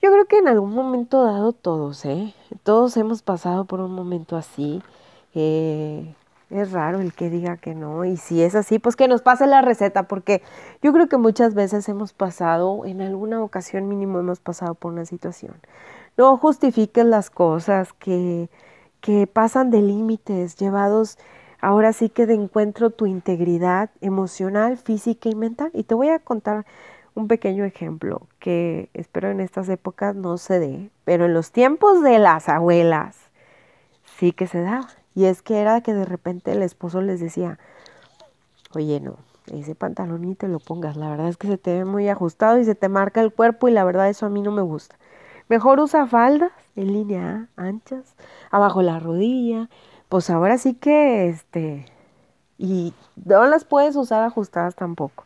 Yo 0.00 0.12
creo 0.12 0.26
que 0.26 0.38
en 0.38 0.46
algún 0.46 0.72
momento 0.72 1.24
dado 1.24 1.52
todos, 1.52 2.04
¿eh? 2.04 2.32
Todos 2.62 2.96
hemos 2.96 3.22
pasado 3.22 3.64
por 3.64 3.80
un 3.80 3.92
momento 3.92 4.36
así. 4.36 4.80
Es 5.34 6.72
raro 6.72 7.00
el 7.00 7.12
que 7.12 7.30
diga 7.30 7.56
que 7.56 7.74
no. 7.74 8.04
Y 8.04 8.16
si 8.16 8.42
es 8.42 8.54
así, 8.54 8.78
pues 8.78 8.94
que 8.94 9.08
nos 9.08 9.22
pase 9.22 9.48
la 9.48 9.60
receta, 9.60 10.04
porque 10.04 10.42
yo 10.82 10.92
creo 10.92 11.08
que 11.08 11.16
muchas 11.16 11.54
veces 11.54 11.88
hemos 11.88 12.12
pasado, 12.12 12.84
en 12.84 13.00
alguna 13.00 13.42
ocasión 13.42 13.88
mínimo 13.88 14.20
hemos 14.20 14.38
pasado 14.38 14.74
por 14.74 14.92
una 14.92 15.04
situación. 15.04 15.56
No 16.16 16.36
justifiques 16.36 17.04
las 17.04 17.30
cosas 17.30 17.92
que, 17.92 18.50
que 19.00 19.26
pasan 19.26 19.70
de 19.70 19.82
límites, 19.82 20.56
llevados 20.56 21.18
ahora 21.60 21.92
sí 21.92 22.08
que 22.08 22.26
de 22.26 22.34
encuentro 22.34 22.90
tu 22.90 23.06
integridad 23.06 23.90
emocional, 24.00 24.76
física 24.76 25.28
y 25.28 25.34
mental. 25.34 25.70
Y 25.74 25.84
te 25.84 25.94
voy 25.94 26.08
a 26.08 26.18
contar 26.18 26.66
un 27.14 27.28
pequeño 27.28 27.64
ejemplo 27.64 28.22
que 28.38 28.90
espero 28.94 29.30
en 29.30 29.40
estas 29.40 29.68
épocas 29.68 30.14
no 30.14 30.38
se 30.38 30.58
dé, 30.58 30.90
pero 31.04 31.26
en 31.26 31.34
los 31.34 31.50
tiempos 31.50 32.02
de 32.02 32.18
las 32.18 32.48
abuelas 32.48 33.16
sí 34.18 34.32
que 34.32 34.46
se 34.46 34.60
daba. 34.60 34.88
Y 35.14 35.24
es 35.24 35.42
que 35.42 35.58
era 35.58 35.80
que 35.80 35.94
de 35.94 36.04
repente 36.04 36.52
el 36.52 36.62
esposo 36.62 37.02
les 37.02 37.18
decía, 37.18 37.58
oye, 38.74 39.00
no, 39.00 39.16
ese 39.52 39.74
pantalón 39.74 40.22
ni 40.22 40.34
te 40.34 40.46
lo 40.46 40.60
pongas, 40.60 40.96
la 40.96 41.10
verdad 41.10 41.28
es 41.28 41.36
que 41.36 41.48
se 41.48 41.58
te 41.58 41.78
ve 41.78 41.84
muy 41.84 42.08
ajustado 42.08 42.58
y 42.58 42.64
se 42.64 42.74
te 42.74 42.88
marca 42.88 43.20
el 43.20 43.32
cuerpo 43.32 43.68
y 43.68 43.72
la 43.72 43.84
verdad 43.84 44.08
eso 44.08 44.26
a 44.26 44.28
mí 44.28 44.42
no 44.42 44.52
me 44.52 44.62
gusta. 44.62 44.96
Mejor 45.48 45.80
usa 45.80 46.06
faldas 46.06 46.52
en 46.76 46.92
línea 46.92 47.48
anchas, 47.56 48.14
abajo 48.50 48.82
la 48.82 49.00
rodilla, 49.00 49.68
pues 50.08 50.30
ahora 50.30 50.58
sí 50.58 50.74
que 50.74 51.28
este, 51.28 51.86
y 52.58 52.94
no 53.24 53.46
las 53.46 53.64
puedes 53.64 53.96
usar 53.96 54.24
ajustadas 54.24 54.74
tampoco. 54.74 55.24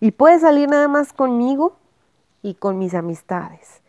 Y 0.00 0.12
puede 0.12 0.38
salir 0.38 0.68
nada 0.68 0.88
más 0.88 1.12
conmigo 1.12 1.76
y 2.42 2.54
con 2.54 2.78
mis 2.78 2.94
amistades. 2.94 3.82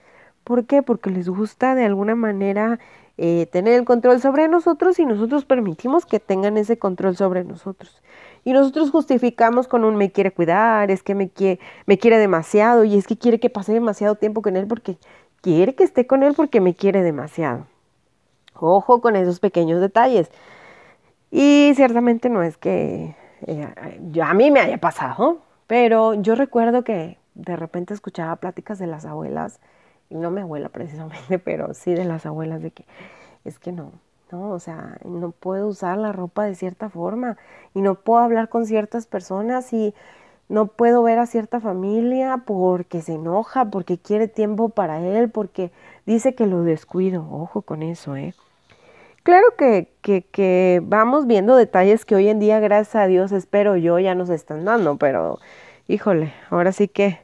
¿Por 0.43 0.65
qué? 0.65 0.83
Porque 0.83 1.09
les 1.09 1.29
gusta 1.29 1.73
de 1.75 1.85
alguna 1.85 2.15
manera 2.15 2.79
eh, 3.17 3.47
tener 3.51 3.73
el 3.73 3.85
control 3.85 4.19
sobre 4.21 4.47
nosotros 4.47 4.99
y 4.99 5.05
nosotros 5.05 5.45
permitimos 5.45 6.05
que 6.05 6.19
tengan 6.19 6.57
ese 6.57 6.77
control 6.77 7.15
sobre 7.15 7.43
nosotros. 7.43 8.01
Y 8.43 8.53
nosotros 8.53 8.91
justificamos 8.91 9.67
con 9.67 9.85
un 9.85 9.95
me 9.95 10.11
quiere 10.11 10.31
cuidar, 10.31 10.91
es 10.91 11.01
que 11.01 11.15
me 11.15 11.29
quiere, 11.29 11.59
me 11.85 11.97
quiere 11.97 12.17
demasiado 12.17 12.83
y 12.83 12.97
es 12.97 13.07
que 13.07 13.17
quiere 13.17 13.39
que 13.39 13.49
pase 13.49 13.73
demasiado 13.73 14.15
tiempo 14.15 14.41
con 14.41 14.57
él 14.57 14.67
porque 14.67 14.97
quiere 15.41 15.75
que 15.75 15.83
esté 15.83 16.05
con 16.07 16.23
él 16.23 16.33
porque 16.35 16.59
me 16.59 16.75
quiere 16.75 17.01
demasiado. 17.03 17.67
Ojo 18.55 19.01
con 19.01 19.15
esos 19.15 19.39
pequeños 19.39 19.81
detalles. 19.81 20.29
Y 21.31 21.73
ciertamente 21.75 22.29
no 22.29 22.43
es 22.43 22.57
que 22.57 23.15
eh, 23.47 23.67
a 24.21 24.33
mí 24.33 24.51
me 24.51 24.59
haya 24.59 24.77
pasado, 24.77 25.39
pero 25.67 26.13
yo 26.13 26.35
recuerdo 26.35 26.83
que 26.83 27.17
de 27.33 27.55
repente 27.55 27.93
escuchaba 27.93 28.35
pláticas 28.35 28.79
de 28.79 28.87
las 28.87 29.05
abuelas, 29.05 29.59
y 30.09 30.15
no 30.15 30.29
mi 30.31 30.41
abuela 30.41 30.69
precisamente, 30.69 31.39
pero 31.43 31.73
sí 31.73 31.93
de 31.93 32.05
las 32.05 32.25
abuelas, 32.25 32.61
de 32.61 32.71
que 32.71 32.85
es 33.45 33.59
que 33.59 33.71
no, 33.71 33.91
no, 34.31 34.51
o 34.51 34.59
sea, 34.59 34.97
no 35.03 35.31
puedo 35.31 35.67
usar 35.67 35.97
la 35.97 36.11
ropa 36.11 36.43
de 36.45 36.55
cierta 36.55 36.89
forma 36.89 37.37
y 37.73 37.81
no 37.81 37.95
puedo 37.95 38.19
hablar 38.19 38.49
con 38.49 38.65
ciertas 38.65 39.05
personas 39.05 39.73
y 39.73 39.93
no 40.49 40.67
puedo 40.67 41.03
ver 41.03 41.19
a 41.19 41.25
cierta 41.25 41.59
familia 41.59 42.43
porque 42.45 43.01
se 43.01 43.13
enoja, 43.13 43.65
porque 43.65 43.97
quiere 43.97 44.27
tiempo 44.27 44.69
para 44.69 44.99
él, 45.01 45.29
porque 45.29 45.71
dice 46.05 46.35
que 46.35 46.47
lo 46.47 46.63
descuido. 46.63 47.27
Ojo 47.31 47.61
con 47.61 47.83
eso, 47.83 48.15
¿eh? 48.15 48.33
Claro 49.23 49.55
que, 49.57 49.87
que, 50.01 50.81
vamos 50.83 51.27
viendo 51.27 51.55
detalles 51.55 52.03
que 52.03 52.13
hoy 52.13 52.27
en 52.27 52.39
día, 52.39 52.59
gracias 52.59 52.95
a 52.95 53.07
Dios, 53.07 53.31
espero 53.31 53.77
yo, 53.77 53.97
ya 53.99 54.15
nos 54.15 54.29
están 54.29 54.65
dando, 54.65 54.97
pero 54.97 55.39
híjole, 55.87 56.33
ahora 56.49 56.73
sí 56.73 56.89
que 56.89 57.19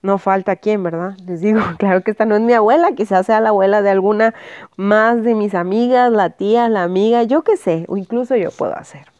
no 0.00 0.16
falta 0.16 0.56
quien, 0.56 0.82
¿verdad? 0.82 1.14
Les 1.26 1.42
digo, 1.42 1.60
claro 1.78 2.00
que 2.02 2.10
esta 2.10 2.24
no 2.24 2.36
es 2.36 2.40
mi 2.40 2.54
abuela, 2.54 2.92
quizás 2.92 3.26
sea 3.26 3.42
la 3.42 3.50
abuela 3.50 3.82
de 3.82 3.90
alguna 3.90 4.34
más 4.76 5.22
de 5.22 5.34
mis 5.34 5.54
amigas, 5.54 6.10
la 6.10 6.30
tía, 6.30 6.70
la 6.70 6.84
amiga, 6.84 7.22
yo 7.24 7.42
qué 7.42 7.58
sé, 7.58 7.84
o 7.88 7.98
incluso 7.98 8.34
yo 8.34 8.50
puedo 8.50 8.74
hacer. 8.74 9.11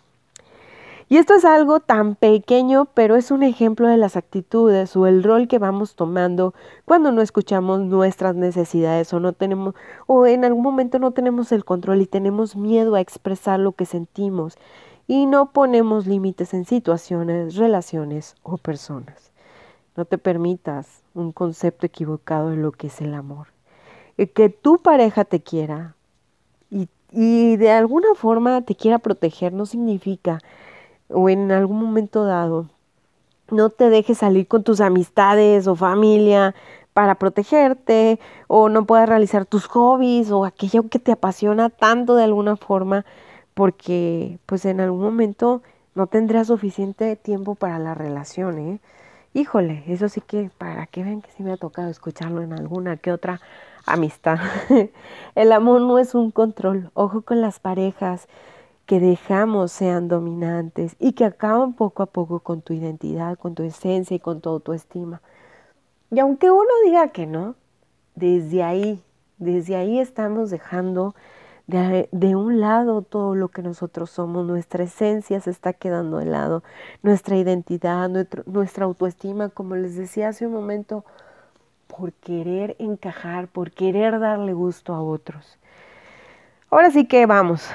Y 1.13 1.19
esto 1.19 1.35
es 1.35 1.45
algo 1.45 1.79
tan 1.79 2.15
pequeño, 2.15 2.87
pero 2.95 3.17
es 3.17 3.31
un 3.31 3.43
ejemplo 3.43 3.87
de 3.87 3.99
las 3.99 4.17
actitudes 4.17 4.97
o 4.97 5.07
el 5.07 5.23
rol 5.23 5.47
que 5.47 5.59
vamos 5.59 5.95
tomando 5.95 6.55
cuando 6.87 7.13
no 7.13 7.21
escuchamos 7.21 7.81
nuestras 7.81 8.35
necesidades 8.35 9.13
o 9.13 9.21
no 9.21 9.35
tenemos 9.35 9.75
o 10.07 10.25
en 10.25 10.47
algún 10.47 10.63
momento 10.63 10.99
no 10.99 11.11
tenemos 11.11 11.53
el 11.53 11.67
control 11.67 12.01
y 12.01 12.07
tenemos 12.07 12.57
miedo 12.57 12.95
a 12.95 13.03
expresar 13.03 13.61
lo 13.61 13.73
que 13.73 13.85
sentimos 13.85 14.57
y 15.07 15.27
no 15.27 15.53
ponemos 15.53 16.07
límites 16.07 16.55
en 16.55 16.65
situaciones, 16.65 17.57
relaciones 17.57 18.35
o 18.43 18.57
personas. 18.57 19.33
No 19.99 20.07
te 20.07 20.17
permitas 20.17 21.03
un 21.13 21.33
concepto 21.33 21.85
equivocado 21.85 22.49
de 22.49 22.57
lo 22.57 22.73
que 22.73 22.87
es 22.87 23.03
el 23.03 23.13
amor. 23.13 23.49
que 24.17 24.49
tu 24.49 24.79
pareja 24.79 25.27
te 25.27 25.43
quiera 25.43 25.95
y, 26.71 26.89
y 27.11 27.59
de 27.59 27.71
alguna 27.71 28.15
forma 28.15 28.63
te 28.63 28.75
quiera 28.75 28.99
proteger 28.99 29.53
no 29.53 29.67
significa 29.67 30.39
o 31.13 31.29
en 31.29 31.53
algún 31.53 31.81
momento 31.81 32.25
dado 32.25 32.67
no 33.53 33.69
te 33.71 33.91
dejes 33.91 34.19
salir 34.19 34.49
con 34.49 34.65
tus 34.65 34.81
amistades 34.81 35.67
o 35.67 35.77
familia 35.77 36.55
para 36.95 37.17
protegerte 37.17 38.19
o 38.49 38.69
no 38.69 38.87
puedas 38.87 39.09
realizar 39.09 39.47
tus 39.47 39.67
hobbies 39.67 40.31
o 40.31 40.45
aquello 40.45 40.89
que 40.89 40.99
te 40.99 41.13
apasiona 41.13 41.69
tanto 41.69 42.17
de 42.17 42.25
alguna 42.25 42.57
forma 42.57 43.05
porque 43.55 44.39
pues 44.47 44.65
en 44.65 44.81
algún 44.81 45.03
momento 45.03 45.63
no 45.95 46.07
tendrás 46.07 46.47
suficiente 46.47 47.17
tiempo 47.17 47.55
para 47.55 47.79
la 47.79 47.95
relación, 47.95 48.59
¿eh? 48.59 48.81
Híjole, 49.35 49.85
eso 49.87 50.09
sí 50.09 50.21
que 50.21 50.51
para 50.59 50.87
que 50.87 51.03
vean 51.03 51.23
que 51.23 51.31
sí 51.31 51.43
me 51.43 51.53
ha 51.53 51.57
tocado 51.57 51.89
escucharlo 51.91 52.43
en 52.43 52.53
alguna 52.53 52.99
que 52.99 53.13
otra 53.13 53.41
amistad. 53.87 54.39
El 55.35 55.53
amor 55.53 55.81
no 55.81 55.99
es 55.99 56.15
un 56.15 56.31
control, 56.31 56.91
ojo 56.95 57.23
con 57.23 57.41
las 57.41 57.59
parejas 57.59 58.29
que 58.87 59.01
dejamos 59.01 59.73
sean 59.73 60.09
dominantes 60.09 60.97
y 60.99 61.13
que 61.13 61.25
acaban 61.25 61.75
poco 61.75 62.03
a 62.03 62.07
poco 62.07 62.41
con 62.41 62.63
tu 62.63 62.73
identidad, 62.73 63.39
con 63.39 63.55
tu 63.55 63.63
esencia 63.63 64.17
y 64.17 64.21
con 64.21 64.41
tu 64.41 64.51
autoestima. 64.51 65.23
Y 66.11 66.19
aunque 66.19 66.51
uno 66.51 66.71
diga 66.85 67.09
que 67.09 67.27
no, 67.27 67.55
desde 68.15 68.63
ahí, 68.63 69.03
desde 69.39 69.77
ahí 69.77 69.99
estamos 69.99 70.51
dejando 70.51 71.15
de, 71.67 72.37
un 72.37 72.61
lado 72.61 73.03
todo 73.03 73.35
lo 73.35 73.49
que 73.49 73.63
nosotros 73.63 74.11
somos, 74.11 74.47
nuestra 74.47 74.85
esencia 74.85 75.41
se 75.41 75.51
está 75.51 75.73
quedando 75.73 76.19
de 76.19 76.27
lado, 76.27 76.63
nuestra 77.03 77.37
identidad, 77.37 78.11
nuestra 78.47 78.85
autoestima, 78.85 79.49
como 79.49 79.77
les 79.77 79.97
decía 79.97 80.29
hace 80.29 80.47
un 80.47 80.53
momento, 80.53 81.05
por 81.87 82.13
querer 82.13 82.77
encajar, 82.79 83.49
por 83.49 83.71
querer 83.71 84.19
darle 84.19 84.53
gusto 84.53 84.95
a 84.95 85.03
otros. 85.03 85.59
Ahora 86.71 86.91
sí 86.91 87.07
que 87.07 87.27
vamos, 87.27 87.69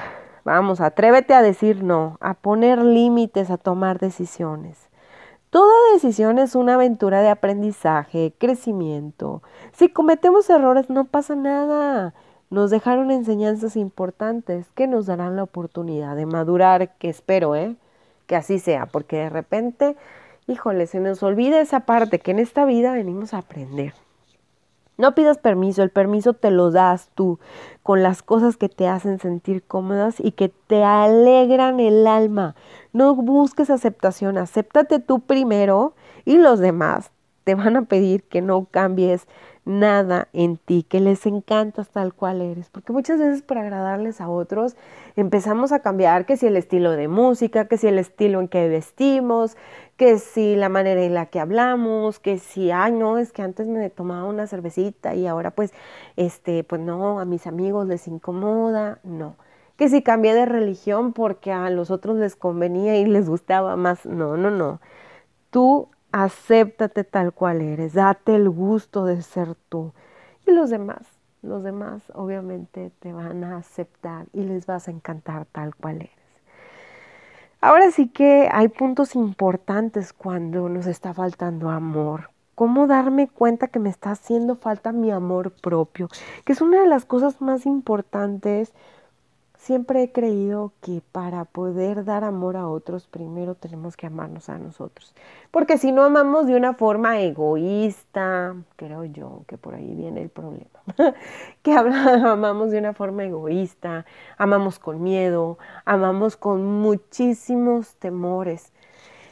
Vamos, 0.48 0.80
atrévete 0.80 1.34
a 1.34 1.42
decir 1.42 1.84
no, 1.84 2.16
a 2.22 2.32
poner 2.32 2.78
límites, 2.78 3.50
a 3.50 3.58
tomar 3.58 3.98
decisiones. 3.98 4.88
Toda 5.50 5.74
decisión 5.92 6.38
es 6.38 6.54
una 6.54 6.76
aventura 6.76 7.20
de 7.20 7.28
aprendizaje, 7.28 8.32
crecimiento. 8.38 9.42
Si 9.72 9.90
cometemos 9.90 10.48
errores 10.48 10.88
no 10.88 11.04
pasa 11.04 11.36
nada. 11.36 12.14
Nos 12.48 12.70
dejaron 12.70 13.10
enseñanzas 13.10 13.76
importantes 13.76 14.64
que 14.74 14.86
nos 14.86 15.04
darán 15.04 15.36
la 15.36 15.42
oportunidad 15.42 16.16
de 16.16 16.24
madurar, 16.24 16.96
que 16.96 17.10
espero, 17.10 17.54
¿eh? 17.54 17.76
Que 18.26 18.34
así 18.34 18.58
sea, 18.58 18.86
porque 18.86 19.16
de 19.16 19.28
repente, 19.28 19.96
híjole, 20.46 20.86
se 20.86 20.98
nos 20.98 21.22
olvida 21.22 21.60
esa 21.60 21.80
parte 21.80 22.20
que 22.20 22.30
en 22.30 22.38
esta 22.38 22.64
vida 22.64 22.94
venimos 22.94 23.34
a 23.34 23.38
aprender. 23.40 23.92
No 24.98 25.14
pidas 25.14 25.38
permiso, 25.38 25.84
el 25.84 25.90
permiso 25.90 26.34
te 26.34 26.50
lo 26.50 26.72
das 26.72 27.08
tú 27.14 27.38
con 27.84 28.02
las 28.02 28.20
cosas 28.20 28.56
que 28.56 28.68
te 28.68 28.88
hacen 28.88 29.20
sentir 29.20 29.62
cómodas 29.62 30.16
y 30.18 30.32
que 30.32 30.48
te 30.48 30.82
alegran 30.82 31.78
el 31.78 32.04
alma. 32.08 32.56
No 32.92 33.14
busques 33.14 33.70
aceptación, 33.70 34.38
acéptate 34.38 34.98
tú 34.98 35.20
primero 35.20 35.94
y 36.24 36.38
los 36.38 36.58
demás 36.58 37.12
te 37.44 37.54
van 37.54 37.76
a 37.76 37.82
pedir 37.82 38.24
que 38.24 38.42
no 38.42 38.64
cambies 38.64 39.28
nada 39.68 40.28
en 40.32 40.56
ti, 40.56 40.82
que 40.82 40.98
les 40.98 41.26
encantas 41.26 41.90
tal 41.90 42.14
cual 42.14 42.40
eres, 42.40 42.70
porque 42.70 42.92
muchas 42.92 43.18
veces 43.18 43.42
por 43.42 43.58
agradarles 43.58 44.20
a 44.22 44.30
otros 44.30 44.76
empezamos 45.14 45.72
a 45.72 45.80
cambiar 45.80 46.24
que 46.24 46.38
si 46.38 46.46
el 46.46 46.56
estilo 46.56 46.92
de 46.92 47.06
música, 47.06 47.66
que 47.66 47.76
si 47.76 47.86
el 47.86 47.98
estilo 47.98 48.40
en 48.40 48.48
que 48.48 48.66
vestimos, 48.66 49.58
que 49.98 50.18
si 50.18 50.56
la 50.56 50.70
manera 50.70 51.02
en 51.02 51.12
la 51.12 51.26
que 51.26 51.38
hablamos, 51.38 52.18
que 52.18 52.38
si, 52.38 52.70
ay, 52.70 52.92
no, 52.92 53.18
es 53.18 53.30
que 53.30 53.42
antes 53.42 53.66
me 53.66 53.90
tomaba 53.90 54.24
una 54.24 54.46
cervecita 54.46 55.14
y 55.14 55.26
ahora 55.26 55.50
pues, 55.50 55.74
este, 56.16 56.64
pues 56.64 56.80
no, 56.80 57.20
a 57.20 57.26
mis 57.26 57.46
amigos 57.46 57.86
les 57.86 58.08
incomoda, 58.08 59.00
no. 59.04 59.36
Que 59.76 59.90
si 59.90 60.02
cambié 60.02 60.34
de 60.34 60.46
religión 60.46 61.12
porque 61.12 61.52
a 61.52 61.68
los 61.68 61.90
otros 61.90 62.16
les 62.16 62.36
convenía 62.36 62.96
y 62.96 63.04
les 63.04 63.28
gustaba 63.28 63.76
más, 63.76 64.06
no, 64.06 64.38
no, 64.38 64.50
no. 64.50 64.80
Tú 65.50 65.88
acéptate 66.12 67.04
tal 67.04 67.32
cual 67.32 67.60
eres, 67.60 67.94
date 67.94 68.34
el 68.34 68.48
gusto 68.48 69.04
de 69.04 69.22
ser 69.22 69.54
tú. 69.68 69.92
Y 70.46 70.52
los 70.52 70.70
demás, 70.70 71.06
los 71.42 71.62
demás 71.62 72.02
obviamente 72.14 72.90
te 73.00 73.12
van 73.12 73.44
a 73.44 73.58
aceptar 73.58 74.26
y 74.32 74.42
les 74.44 74.66
vas 74.66 74.88
a 74.88 74.90
encantar 74.90 75.46
tal 75.46 75.74
cual 75.74 75.96
eres. 75.96 76.10
Ahora 77.60 77.90
sí 77.90 78.08
que 78.08 78.48
hay 78.52 78.68
puntos 78.68 79.16
importantes 79.16 80.12
cuando 80.12 80.68
nos 80.68 80.86
está 80.86 81.12
faltando 81.12 81.70
amor, 81.70 82.30
cómo 82.54 82.86
darme 82.86 83.28
cuenta 83.28 83.66
que 83.66 83.80
me 83.80 83.88
está 83.88 84.12
haciendo 84.12 84.54
falta 84.54 84.92
mi 84.92 85.10
amor 85.10 85.50
propio, 85.50 86.08
que 86.44 86.52
es 86.52 86.60
una 86.60 86.80
de 86.80 86.86
las 86.86 87.04
cosas 87.04 87.40
más 87.40 87.66
importantes 87.66 88.72
Siempre 89.58 90.04
he 90.04 90.12
creído 90.12 90.72
que 90.80 91.02
para 91.12 91.44
poder 91.44 92.04
dar 92.04 92.22
amor 92.22 92.56
a 92.56 92.68
otros, 92.68 93.08
primero 93.08 93.56
tenemos 93.56 93.96
que 93.96 94.06
amarnos 94.06 94.48
a 94.48 94.56
nosotros. 94.56 95.14
Porque 95.50 95.78
si 95.78 95.90
no 95.90 96.04
amamos 96.04 96.46
de 96.46 96.54
una 96.54 96.74
forma 96.74 97.20
egoísta, 97.20 98.54
creo 98.76 99.04
yo 99.04 99.42
que 99.48 99.58
por 99.58 99.74
ahí 99.74 99.94
viene 99.94 100.22
el 100.22 100.30
problema. 100.30 100.80
que 101.62 101.72
amamos 101.72 102.70
de 102.70 102.78
una 102.78 102.94
forma 102.94 103.24
egoísta, 103.24 104.06
amamos 104.38 104.78
con 104.78 105.02
miedo, 105.02 105.58
amamos 105.84 106.36
con 106.36 106.64
muchísimos 106.64 107.96
temores. 107.96 108.72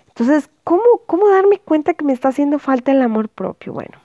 Entonces, 0.08 0.50
¿cómo, 0.64 0.82
cómo 1.06 1.28
darme 1.28 1.60
cuenta 1.60 1.94
que 1.94 2.04
me 2.04 2.12
está 2.12 2.28
haciendo 2.28 2.58
falta 2.58 2.90
el 2.90 3.00
amor 3.00 3.28
propio? 3.28 3.72
Bueno, 3.72 3.96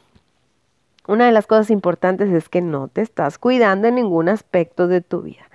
una 1.08 1.26
de 1.26 1.32
las 1.32 1.48
cosas 1.48 1.72
importantes 1.72 2.30
es 2.30 2.48
que 2.48 2.62
no 2.62 2.88
te 2.90 3.02
estás 3.02 3.40
cuidando 3.40 3.88
en 3.88 3.96
ningún 3.96 4.30
aspecto 4.30 4.88
de 4.88 5.02
tu 5.02 5.24
vida. 5.24 5.51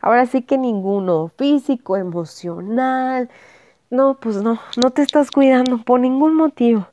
Ahora 0.00 0.26
sí 0.26 0.42
que 0.42 0.56
ninguno, 0.58 1.28
físico, 1.36 1.96
emocional. 1.96 3.28
No, 3.90 4.18
pues 4.20 4.42
no, 4.42 4.58
no 4.80 4.90
te 4.90 5.02
estás 5.02 5.30
cuidando 5.30 5.78
por 5.78 6.00
ningún 6.00 6.34
motivo. 6.34 6.86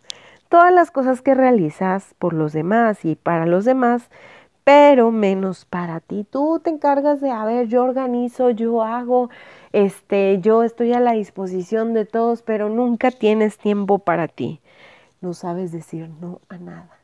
Todas 0.49 0.73
las 0.73 0.91
cosas 0.91 1.21
que 1.21 1.35
realizas 1.35 2.15
por 2.19 2.33
los 2.33 2.53
demás 2.53 3.05
y 3.05 3.15
para 3.15 3.45
los 3.45 3.65
demás, 3.65 4.09
pero 4.63 5.11
menos 5.11 5.65
para 5.65 5.99
ti. 6.01 6.25
Tú 6.29 6.59
te 6.63 6.69
encargas 6.69 7.21
de, 7.21 7.31
a 7.31 7.45
ver, 7.45 7.67
yo 7.67 7.83
organizo, 7.83 8.49
yo 8.49 8.83
hago, 8.83 9.29
este, 9.71 10.39
yo 10.41 10.63
estoy 10.63 10.93
a 10.93 10.99
la 10.99 11.13
disposición 11.13 11.93
de 11.93 12.05
todos, 12.05 12.41
pero 12.41 12.69
nunca 12.69 13.11
tienes 13.11 13.57
tiempo 13.57 13.99
para 13.99 14.27
ti. 14.27 14.59
No 15.21 15.33
sabes 15.33 15.71
decir 15.71 16.09
no 16.21 16.41
a 16.49 16.57
nada 16.57 16.96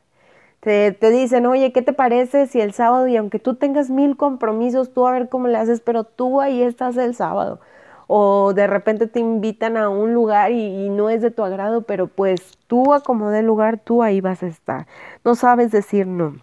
te, 0.64 1.10
dicen, 1.10 1.44
oye, 1.44 1.72
¿qué 1.72 1.82
te 1.82 1.92
parece 1.92 2.46
si 2.46 2.60
el 2.60 2.72
sábado, 2.72 3.06
y 3.06 3.16
aunque 3.18 3.38
tú 3.38 3.54
tengas 3.54 3.90
mil 3.90 4.16
compromisos, 4.16 4.94
tú 4.94 5.06
a 5.06 5.12
ver 5.12 5.28
cómo 5.28 5.46
le 5.46 5.58
haces, 5.58 5.80
pero 5.80 6.04
tú 6.04 6.40
ahí 6.40 6.62
estás 6.62 6.96
el 6.96 7.14
sábado? 7.14 7.60
O 8.06 8.54
de 8.54 8.66
repente 8.66 9.06
te 9.06 9.20
invitan 9.20 9.76
a 9.76 9.90
un 9.90 10.14
lugar 10.14 10.52
y, 10.52 10.88
no 10.88 11.10
es 11.10 11.20
de 11.20 11.30
tu 11.30 11.42
agrado, 11.44 11.82
pero 11.82 12.06
pues 12.06 12.56
tú 12.66 12.94
acomodé 12.94 13.42
lugar, 13.42 13.78
tú 13.78 14.02
ahí 14.02 14.22
vas 14.22 14.42
a 14.42 14.46
estar. 14.46 14.86
No 15.22 15.34
sabes 15.34 15.70
decir 15.70 16.06
no. 16.06 16.36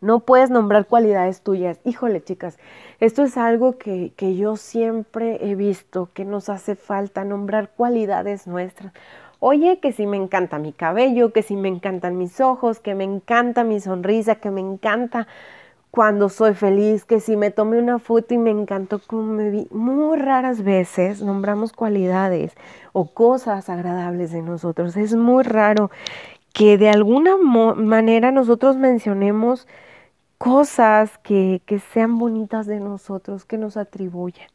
No 0.00 0.20
puedes 0.20 0.50
nombrar 0.50 0.86
cualidades 0.86 1.42
tuyas. 1.42 1.78
Híjole, 1.84 2.22
chicas, 2.22 2.58
esto 3.00 3.22
es 3.22 3.36
algo 3.36 3.76
que, 3.78 4.12
que 4.16 4.36
yo 4.36 4.56
siempre 4.56 5.50
he 5.50 5.54
visto, 5.56 6.10
que 6.14 6.24
nos 6.24 6.48
hace 6.48 6.74
falta 6.74 7.24
nombrar 7.24 7.70
cualidades 7.70 8.46
nuestras. 8.46 8.92
Oye, 9.48 9.78
que 9.78 9.92
si 9.92 10.08
me 10.08 10.16
encanta 10.16 10.58
mi 10.58 10.72
cabello, 10.72 11.32
que 11.32 11.40
si 11.40 11.54
me 11.54 11.68
encantan 11.68 12.18
mis 12.18 12.40
ojos, 12.40 12.80
que 12.80 12.96
me 12.96 13.04
encanta 13.04 13.62
mi 13.62 13.78
sonrisa, 13.78 14.34
que 14.34 14.50
me 14.50 14.60
encanta 14.60 15.28
cuando 15.92 16.28
soy 16.30 16.54
feliz, 16.54 17.04
que 17.04 17.20
si 17.20 17.36
me 17.36 17.52
tomé 17.52 17.78
una 17.78 18.00
foto 18.00 18.34
y 18.34 18.38
me 18.38 18.50
encantó 18.50 19.00
como 19.06 19.22
me 19.22 19.50
vi. 19.50 19.68
Muy 19.70 20.18
raras 20.18 20.64
veces 20.64 21.22
nombramos 21.22 21.72
cualidades 21.72 22.54
o 22.92 23.06
cosas 23.14 23.68
agradables 23.68 24.32
de 24.32 24.42
nosotros. 24.42 24.96
Es 24.96 25.14
muy 25.14 25.44
raro 25.44 25.92
que 26.52 26.76
de 26.76 26.88
alguna 26.88 27.36
manera 27.36 28.32
nosotros 28.32 28.76
mencionemos 28.76 29.68
cosas 30.38 31.18
que, 31.18 31.62
que 31.66 31.78
sean 31.78 32.18
bonitas 32.18 32.66
de 32.66 32.80
nosotros, 32.80 33.44
que 33.44 33.58
nos 33.58 33.76
atribuyen 33.76 34.48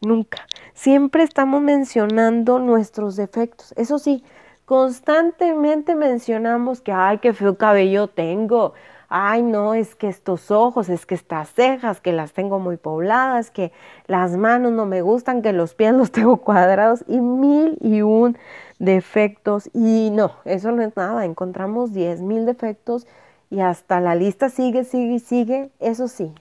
nunca. 0.00 0.46
Siempre 0.74 1.22
estamos 1.22 1.60
mencionando 1.62 2.58
nuestros 2.58 3.16
defectos. 3.16 3.72
Eso 3.76 3.98
sí, 3.98 4.24
constantemente 4.64 5.94
mencionamos 5.94 6.80
que, 6.80 6.92
ay, 6.92 7.18
qué 7.18 7.32
feo 7.32 7.56
cabello 7.56 8.08
tengo. 8.08 8.74
Ay, 9.08 9.42
no, 9.42 9.74
es 9.74 9.96
que 9.96 10.08
estos 10.08 10.52
ojos, 10.52 10.88
es 10.88 11.04
que 11.04 11.16
estas 11.16 11.52
cejas, 11.52 12.00
que 12.00 12.12
las 12.12 12.32
tengo 12.32 12.60
muy 12.60 12.76
pobladas, 12.76 13.50
que 13.50 13.72
las 14.06 14.36
manos 14.36 14.72
no 14.72 14.86
me 14.86 15.02
gustan, 15.02 15.42
que 15.42 15.52
los 15.52 15.74
pies 15.74 15.92
los 15.94 16.12
tengo 16.12 16.36
cuadrados 16.38 17.04
y 17.08 17.20
mil 17.20 17.76
y 17.80 18.02
un 18.02 18.38
defectos. 18.78 19.68
Y 19.74 20.10
no, 20.12 20.32
eso 20.44 20.70
no 20.70 20.82
es 20.82 20.96
nada. 20.96 21.24
Encontramos 21.24 21.92
diez 21.92 22.20
mil 22.20 22.46
defectos 22.46 23.06
y 23.50 23.60
hasta 23.60 24.00
la 24.00 24.14
lista 24.14 24.48
sigue, 24.48 24.84
sigue 24.84 25.14
y 25.14 25.18
sigue. 25.18 25.70
Eso 25.80 26.06
sí, 26.06 26.32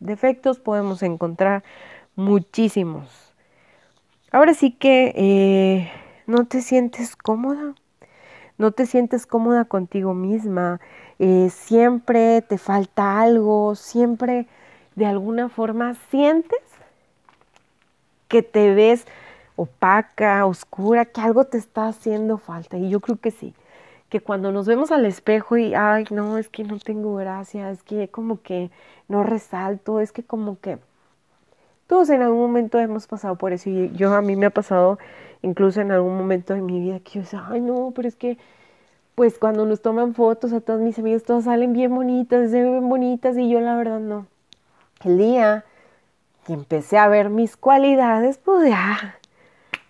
defectos 0.00 0.58
podemos 0.58 1.02
encontrar 1.02 1.64
muchísimos. 2.18 3.32
Ahora 4.32 4.52
sí 4.52 4.72
que 4.72 5.12
eh, 5.14 5.90
no 6.26 6.46
te 6.46 6.62
sientes 6.62 7.14
cómoda, 7.14 7.74
no 8.58 8.72
te 8.72 8.86
sientes 8.86 9.24
cómoda 9.24 9.64
contigo 9.64 10.14
misma, 10.14 10.80
eh, 11.20 11.48
siempre 11.50 12.42
te 12.42 12.58
falta 12.58 13.20
algo, 13.20 13.76
siempre 13.76 14.48
de 14.96 15.06
alguna 15.06 15.48
forma 15.48 15.94
sientes 16.10 16.58
que 18.26 18.42
te 18.42 18.74
ves 18.74 19.06
opaca, 19.54 20.44
oscura, 20.44 21.04
que 21.04 21.20
algo 21.20 21.44
te 21.44 21.56
está 21.56 21.86
haciendo 21.86 22.36
falta. 22.38 22.78
Y 22.78 22.90
yo 22.90 22.98
creo 22.98 23.18
que 23.18 23.30
sí, 23.30 23.54
que 24.08 24.20
cuando 24.20 24.50
nos 24.50 24.66
vemos 24.66 24.90
al 24.90 25.06
espejo 25.06 25.56
y, 25.56 25.72
ay, 25.74 26.04
no, 26.10 26.36
es 26.36 26.48
que 26.48 26.64
no 26.64 26.80
tengo 26.80 27.14
gracia, 27.14 27.70
es 27.70 27.84
que 27.84 28.08
como 28.08 28.42
que 28.42 28.72
no 29.06 29.22
resalto, 29.22 30.00
es 30.00 30.10
que 30.10 30.24
como 30.24 30.58
que 30.58 30.78
todos 31.88 32.10
en 32.10 32.22
algún 32.22 32.40
momento 32.40 32.78
hemos 32.78 33.06
pasado 33.06 33.36
por 33.36 33.52
eso 33.52 33.70
y 33.70 33.90
yo 33.94 34.14
a 34.14 34.22
mí 34.22 34.36
me 34.36 34.46
ha 34.46 34.50
pasado 34.50 34.98
incluso 35.42 35.80
en 35.80 35.90
algún 35.90 36.16
momento 36.16 36.54
de 36.54 36.60
mi 36.60 36.78
vida 36.78 37.00
que 37.00 37.12
yo 37.14 37.20
decía, 37.22 37.44
ay 37.48 37.62
no, 37.62 37.92
pero 37.96 38.06
es 38.06 38.14
que 38.14 38.38
pues 39.14 39.38
cuando 39.38 39.66
nos 39.66 39.82
toman 39.82 40.14
fotos 40.14 40.52
a 40.52 40.60
todos 40.60 40.80
mis 40.80 40.98
amigos, 40.98 41.24
todas 41.24 41.44
salen 41.44 41.72
bien 41.72 41.92
bonitas, 41.92 42.52
se 42.52 42.62
ven 42.62 42.88
bonitas 42.88 43.36
y 43.36 43.48
yo 43.48 43.58
la 43.60 43.74
verdad 43.74 43.98
no. 43.98 44.26
El 45.02 45.18
día 45.18 45.64
que 46.46 46.52
empecé 46.52 46.98
a 46.98 47.08
ver 47.08 47.30
mis 47.30 47.56
cualidades, 47.56 48.38
pues 48.38 48.68
ya, 48.68 49.18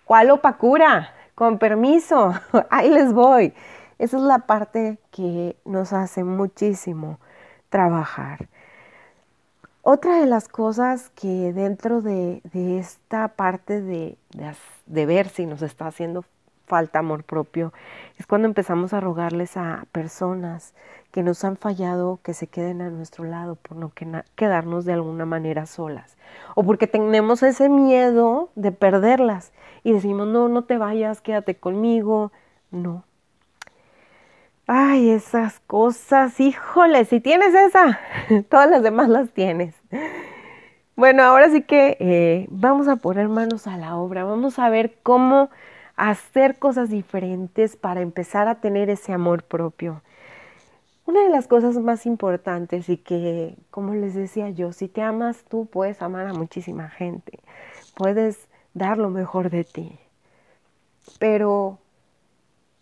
¿cuál 0.05 0.31
opacura? 0.31 1.13
Con 1.35 1.59
permiso, 1.59 2.33
ahí 2.71 2.89
les 2.89 3.13
voy. 3.13 3.53
Esa 3.99 4.17
es 4.17 4.23
la 4.23 4.39
parte 4.39 4.97
que 5.11 5.57
nos 5.65 5.93
hace 5.93 6.23
muchísimo 6.23 7.19
trabajar. 7.69 8.47
Otra 9.81 10.19
de 10.19 10.25
las 10.25 10.47
cosas 10.47 11.09
que 11.11 11.53
dentro 11.53 12.01
de, 12.01 12.41
esta 12.53 13.29
parte 13.29 13.81
de, 13.81 14.17
de, 14.85 15.05
ver 15.05 15.29
si 15.29 15.45
nos 15.45 15.61
está 15.61 15.87
haciendo 15.87 16.25
falta 16.67 16.99
amor 16.99 17.23
propio 17.23 17.73
es 18.17 18.27
cuando 18.27 18.47
empezamos 18.47 18.93
a 18.93 18.99
rogarles 18.99 19.57
a 19.57 19.85
personas 19.91 20.75
que 21.11 21.23
nos 21.23 21.43
han 21.43 21.57
fallado 21.57 22.19
que 22.21 22.35
se 22.35 22.45
queden 22.45 22.81
a 22.81 22.91
nuestro 22.91 23.23
lado 23.23 23.55
por 23.55 23.77
no 23.77 23.91
quedarnos 24.35 24.85
de 24.85 24.93
alguna 24.93 25.25
manera 25.25 25.65
solas 25.65 26.15
o 26.53 26.63
porque 26.63 26.85
tenemos 26.85 27.41
ese 27.41 27.69
miedo 27.69 28.49
de 28.55 28.71
perderlas 28.71 29.51
y 29.83 29.93
decimos 29.93 30.27
no, 30.27 30.49
no 30.49 30.63
te 30.63 30.77
vayas, 30.77 31.21
quédate 31.21 31.55
conmigo. 31.55 32.31
No, 32.71 33.03
Ay, 34.71 35.09
esas 35.09 35.59
cosas, 35.61 36.39
híjole, 36.39 37.03
si 37.05 37.19
tienes 37.19 37.55
esa, 37.55 37.99
todas 38.49 38.69
las 38.69 38.83
demás 38.83 39.09
las 39.09 39.31
tienes. 39.31 39.73
Bueno, 40.95 41.23
ahora 41.23 41.49
sí 41.49 41.63
que 41.63 41.97
eh, 41.99 42.45
vamos 42.51 42.87
a 42.87 42.97
poner 42.97 43.29
manos 43.29 43.65
a 43.65 43.77
la 43.77 43.95
obra, 43.97 44.25
vamos 44.25 44.59
a 44.59 44.69
ver 44.69 44.93
cómo 45.01 45.49
hacer 45.95 46.59
cosas 46.59 46.91
diferentes 46.91 47.77
para 47.77 48.01
empezar 48.01 48.47
a 48.47 48.61
tener 48.61 48.91
ese 48.91 49.11
amor 49.11 49.41
propio. 49.41 50.03
Una 51.07 51.23
de 51.23 51.29
las 51.29 51.47
cosas 51.47 51.75
más 51.77 52.05
importantes 52.05 52.89
y 52.89 52.97
que, 52.97 53.55
como 53.71 53.95
les 53.95 54.13
decía 54.13 54.51
yo, 54.51 54.71
si 54.71 54.87
te 54.87 55.01
amas 55.01 55.45
tú 55.49 55.65
puedes 55.65 55.99
amar 56.03 56.27
a 56.27 56.33
muchísima 56.33 56.89
gente, 56.89 57.39
puedes 57.95 58.47
dar 58.75 58.99
lo 58.99 59.09
mejor 59.09 59.49
de 59.49 59.63
ti. 59.63 59.97
Pero 61.17 61.79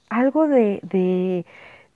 algo 0.10 0.50
de, 0.50 0.82
de 0.84 1.46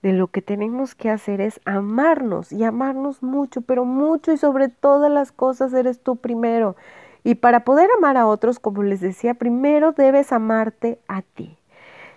de 0.02 0.12
lo 0.12 0.28
que 0.28 0.42
tenemos 0.42 0.94
que 0.94 1.10
hacer 1.10 1.40
es 1.40 1.60
amarnos 1.64 2.52
y 2.52 2.64
amarnos 2.64 3.22
mucho, 3.22 3.62
pero 3.62 3.84
mucho 3.84 4.32
y 4.32 4.36
sobre 4.36 4.68
todas 4.68 5.10
las 5.10 5.32
cosas 5.32 5.72
eres 5.72 6.02
tú 6.02 6.16
primero. 6.16 6.76
Y 7.24 7.36
para 7.36 7.64
poder 7.64 7.88
amar 7.96 8.16
a 8.16 8.26
otros, 8.26 8.58
como 8.58 8.82
les 8.82 9.00
decía, 9.00 9.34
primero 9.34 9.92
debes 9.92 10.32
amarte 10.32 10.98
a 11.06 11.22
ti. 11.22 11.56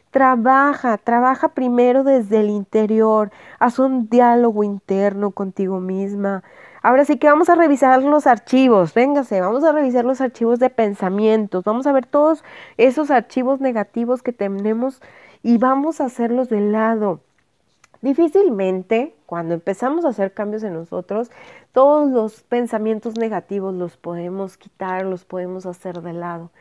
Trabaja, 0.10 0.98
trabaja 0.98 1.50
primero 1.50 2.04
desde 2.04 2.40
el 2.40 2.50
interior, 2.50 3.32
haz 3.60 3.80
un 3.80 4.10
diálogo 4.10 4.64
interno 4.64 5.32
contigo 5.32 5.80
misma. 5.80 6.44
Ahora 6.82 7.04
sí 7.04 7.18
que 7.18 7.28
vamos 7.28 7.50
a 7.50 7.56
revisar 7.56 8.02
los 8.02 8.26
archivos, 8.26 8.94
véngase, 8.94 9.42
vamos 9.42 9.64
a 9.64 9.74
revisar 9.74 10.06
los 10.06 10.22
archivos 10.22 10.58
de 10.60 10.70
pensamientos, 10.70 11.64
vamos 11.66 11.86
a 11.86 11.92
ver 11.92 12.06
todos 12.06 12.44
esos 12.78 13.12
archivos 13.12 13.60
negativos 13.60 14.24
que 14.24 14.32
tenemos 14.32 15.02
y 15.44 15.58
vamos 15.58 16.00
a 16.00 16.06
hacerlos 16.06 16.50
de 16.50 16.62
lado. 16.62 17.20
Difícilmente, 18.06 19.16
cuando 19.26 19.56
empezamos 19.56 20.06
a 20.06 20.10
hacer 20.10 20.32
cambios 20.32 20.62
en 20.62 20.76
nosotros, 20.76 21.32
todos 21.72 22.08
los 22.12 22.44
pensamientos 22.44 23.18
negativos 23.18 23.74
los 23.74 23.98
podemos 23.98 24.58
quitar, 24.58 25.08
los 25.08 25.26
podemos 25.26 25.66
hacer 25.66 26.04
de 26.04 26.14
lado. 26.14 26.52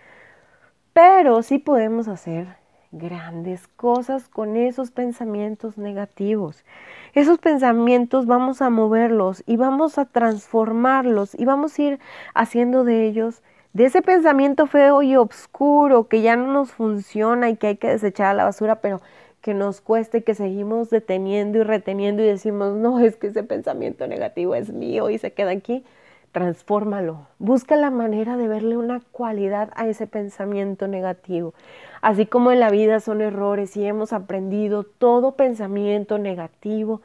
Pero 0.94 1.42
sí 1.42 1.58
podemos 1.58 2.08
hacer, 2.08 2.56
grandes 2.92 3.68
cosas 3.68 4.30
con 4.30 4.56
esos 4.56 4.90
pensamientos 4.90 5.76
negativos. 5.76 6.64
Esos 7.12 7.36
pensamientos 7.36 8.24
vamos 8.24 8.62
a 8.62 8.70
moverlos 8.70 9.42
y 9.44 9.58
vamos 9.58 9.98
a 9.98 10.06
transformarlos 10.06 11.38
y 11.38 11.44
vamos 11.44 11.78
a 11.78 11.82
ir 11.82 12.00
haciendo 12.32 12.84
de 12.84 13.06
ellos, 13.06 13.42
de 13.74 13.84
ese 13.84 14.00
pensamiento 14.00 14.66
feo 14.66 15.02
y 15.02 15.14
oscuro 15.16 16.08
que 16.08 16.22
ya 16.22 16.36
no 16.36 16.46
nos 16.46 16.72
funciona 16.72 17.50
y 17.50 17.56
que 17.56 17.66
hay 17.66 17.76
que 17.76 17.88
desechar 17.88 18.28
a 18.28 18.34
la 18.34 18.44
basura, 18.44 18.76
pero 18.76 19.02
que 19.44 19.52
nos 19.52 19.82
cueste, 19.82 20.24
que 20.24 20.34
seguimos 20.34 20.88
deteniendo 20.88 21.58
y 21.58 21.64
reteniendo 21.64 22.22
y 22.22 22.26
decimos, 22.26 22.74
no, 22.76 22.98
es 22.98 23.16
que 23.16 23.26
ese 23.26 23.42
pensamiento 23.42 24.06
negativo 24.06 24.54
es 24.54 24.72
mío 24.72 25.10
y 25.10 25.18
se 25.18 25.34
queda 25.34 25.50
aquí 25.50 25.84
transfórmalo. 26.32 27.28
Busca 27.38 27.76
la 27.76 27.90
manera 27.90 28.38
de 28.38 28.48
verle 28.48 28.76
una 28.78 29.00
cualidad 29.12 29.70
a 29.76 29.86
ese 29.86 30.08
pensamiento 30.08 30.88
negativo. 30.88 31.52
Así 32.00 32.24
como 32.24 32.50
en 32.50 32.58
la 32.58 32.70
vida 32.70 32.98
son 33.00 33.20
errores 33.20 33.76
y 33.76 33.86
hemos 33.86 34.14
aprendido 34.14 34.82
todo 34.82 35.36
pensamiento 35.36 36.18
negativo, 36.18 37.02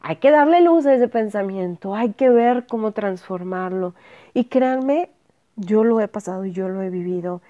hay 0.00 0.16
que 0.16 0.30
darle 0.30 0.60
luz 0.60 0.84
a 0.86 0.94
ese 0.94 1.08
pensamiento, 1.08 1.96
hay 1.96 2.12
que 2.12 2.28
ver 2.28 2.66
cómo 2.66 2.92
transformarlo. 2.92 3.94
Y 4.34 4.44
créanme, 4.44 5.08
yo 5.56 5.82
lo 5.82 6.00
he 6.00 6.06
pasado 6.06 6.44
y 6.44 6.52
yo 6.52 6.68
lo 6.68 6.82
he 6.82 6.90
vivido. 6.90 7.40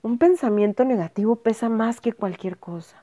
Un 0.00 0.18
pensamiento 0.18 0.84
negativo 0.84 1.36
pesa 1.36 1.68
más 1.68 2.00
que 2.00 2.14
cualquier 2.14 2.56
cosa. 2.56 3.01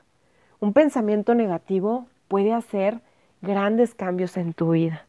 Un 0.60 0.74
pensamiento 0.74 1.34
negativo 1.34 2.06
puede 2.28 2.52
hacer 2.52 3.00
grandes 3.40 3.94
cambios 3.94 4.36
en 4.36 4.52
tu 4.52 4.72
vida 4.72 5.06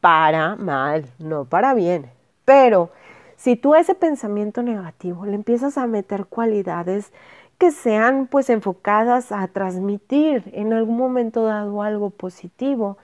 para 0.00 0.54
mal, 0.56 1.06
no 1.18 1.44
para 1.44 1.74
bien. 1.74 2.06
Pero 2.44 2.90
si 3.36 3.56
tú 3.56 3.74
a 3.74 3.80
ese 3.80 3.96
pensamiento 3.96 4.62
negativo 4.62 5.26
le 5.26 5.34
empiezas 5.34 5.76
a 5.76 5.88
meter 5.88 6.26
cualidades 6.26 7.12
que 7.58 7.72
sean 7.72 8.26
pues 8.26 8.48
enfocadas 8.48 9.32
a 9.32 9.46
transmitir 9.48 10.50
en 10.54 10.72
algún 10.72 10.96
momento 10.96 11.44
dado 11.44 11.82
algo 11.82 12.10
positivo, 12.10 12.96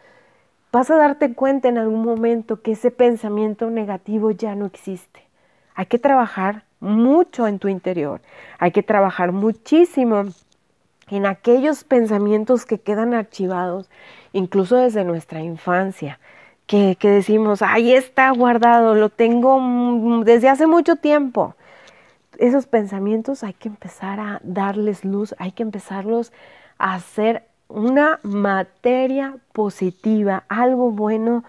vas 0.72 0.90
a 0.90 0.96
darte 0.96 1.34
cuenta 1.34 1.68
en 1.68 1.78
algún 1.78 2.04
momento 2.04 2.62
que 2.62 2.72
ese 2.72 2.90
pensamiento 2.90 3.70
negativo 3.70 4.30
ya 4.30 4.54
no 4.54 4.66
existe. 4.66 5.20
Hay 5.74 5.86
que 5.86 5.98
trabajar 5.98 6.64
mucho 6.80 7.46
en 7.46 7.58
tu 7.58 7.68
interior, 7.68 8.20
hay 8.58 8.70
que 8.70 8.82
trabajar 8.82 9.32
muchísimo 9.32 10.24
en 11.08 11.26
aquellos 11.26 11.84
pensamientos 11.84 12.66
que 12.66 12.80
quedan 12.80 13.14
archivados, 13.14 13.88
incluso 14.32 14.76
desde 14.76 15.04
nuestra 15.04 15.40
infancia 15.40 16.18
que, 16.66 16.96
decimos, 17.00 17.62
ahí 17.62 17.92
está 17.92 18.30
guardado, 18.30 18.94
lo 18.94 19.08
tengo 19.08 19.60
desde 20.24 20.48
hace 20.48 20.66
mucho 20.66 20.96
tiempo. 20.96 21.54
Esos 22.38 22.66
pensamientos 22.66 23.44
hay 23.44 23.54
que 23.54 23.68
empezar 23.68 24.20
a 24.20 24.40
darles 24.42 25.04
luz, 25.04 25.34
hay 25.38 25.52
que 25.52 25.62
empezarlos 25.62 26.32
a 26.78 26.94
hacer 26.94 27.44
una 27.68 28.18
materia 28.22 29.36
positiva, 29.52 30.44
algo 30.48 30.90
bueno 30.90 31.44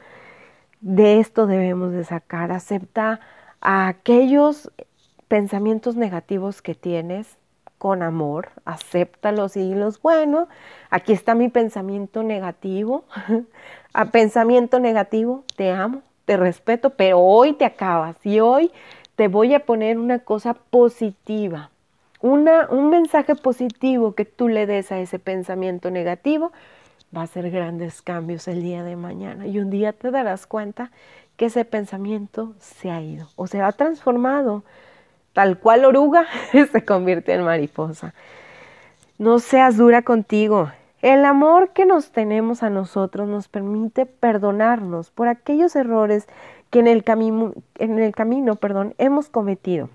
de 0.81 1.19
esto 1.19 1.47
debemos 1.47 1.91
de 1.91 2.03
sacar. 2.03 2.51
Acepta 2.51 3.19
aquellos 3.59 4.71
pensamientos 5.27 5.95
negativos 5.95 6.61
que 6.61 6.75
tienes 6.75 7.37
con 7.77 8.01
amor, 8.01 8.49
acéptalos 8.65 9.55
y 9.57 9.75
los 9.75 10.01
bueno, 10.01 10.47
aquí 10.89 11.13
está 11.13 11.35
mi 11.35 11.49
pensamiento 11.49 12.23
negativo, 12.23 13.05
a 13.93 14.05
pensamiento 14.11 14.79
negativo, 14.79 15.43
te 15.55 15.71
amo, 15.71 16.01
te 16.25 16.37
respeto, 16.37 16.91
pero 16.91 17.19
hoy 17.19 17.53
te 17.53 17.65
acabas 17.65 18.17
y 18.25 18.39
hoy 18.39 18.71
te 19.15 19.27
voy 19.27 19.53
a 19.53 19.65
poner 19.65 19.97
una 19.97 20.19
cosa 20.19 20.53
positiva, 20.53 21.71
una, 22.21 22.67
un 22.69 22.89
mensaje 22.89 23.35
positivo 23.35 24.13
que 24.13 24.25
tú 24.25 24.47
le 24.47 24.65
des 24.65 24.91
a 24.91 24.99
ese 24.99 25.19
pensamiento 25.19 25.91
negativo, 25.91 26.51
va 27.15 27.21
a 27.21 27.23
hacer 27.23 27.49
grandes 27.49 28.01
cambios 28.01 28.47
el 28.47 28.61
día 28.61 28.83
de 28.83 28.95
mañana. 28.95 29.47
Y 29.47 29.59
un 29.59 29.69
día 29.69 29.93
te 29.93 30.11
darás 30.11 30.45
cuenta 30.45 30.91
que 31.35 31.45
ese 31.45 31.65
pensamiento 31.65 32.53
se 32.59 32.91
ha 32.91 33.01
ido 33.01 33.29
o 33.35 33.47
se 33.47 33.61
ha 33.61 33.71
transformado. 33.71 34.63
Tal 35.37 35.59
cual 35.59 35.85
oruga 35.85 36.25
se 36.71 36.83
convierte 36.83 37.31
en 37.31 37.43
mariposa. 37.43 38.15
No 39.19 39.37
seas 39.37 39.77
dura 39.77 40.01
contigo. 40.01 40.71
El 41.03 41.25
amor 41.25 41.73
que 41.73 41.85
nos 41.85 42.09
tenemos 42.09 42.63
a 42.63 42.71
nosotros 42.71 43.29
nos 43.29 43.47
permite 43.47 44.07
perdonarnos 44.07 45.11
por 45.11 45.27
aquellos 45.27 45.75
errores 45.75 46.27
que 46.71 46.79
en 46.79 46.87
el, 46.87 47.03
camino, 47.03 47.53
en 47.75 47.99
el 47.99 48.15
camino 48.15 48.55
perdón, 48.55 48.95
hemos 48.97 49.29
cometido. 49.29 49.91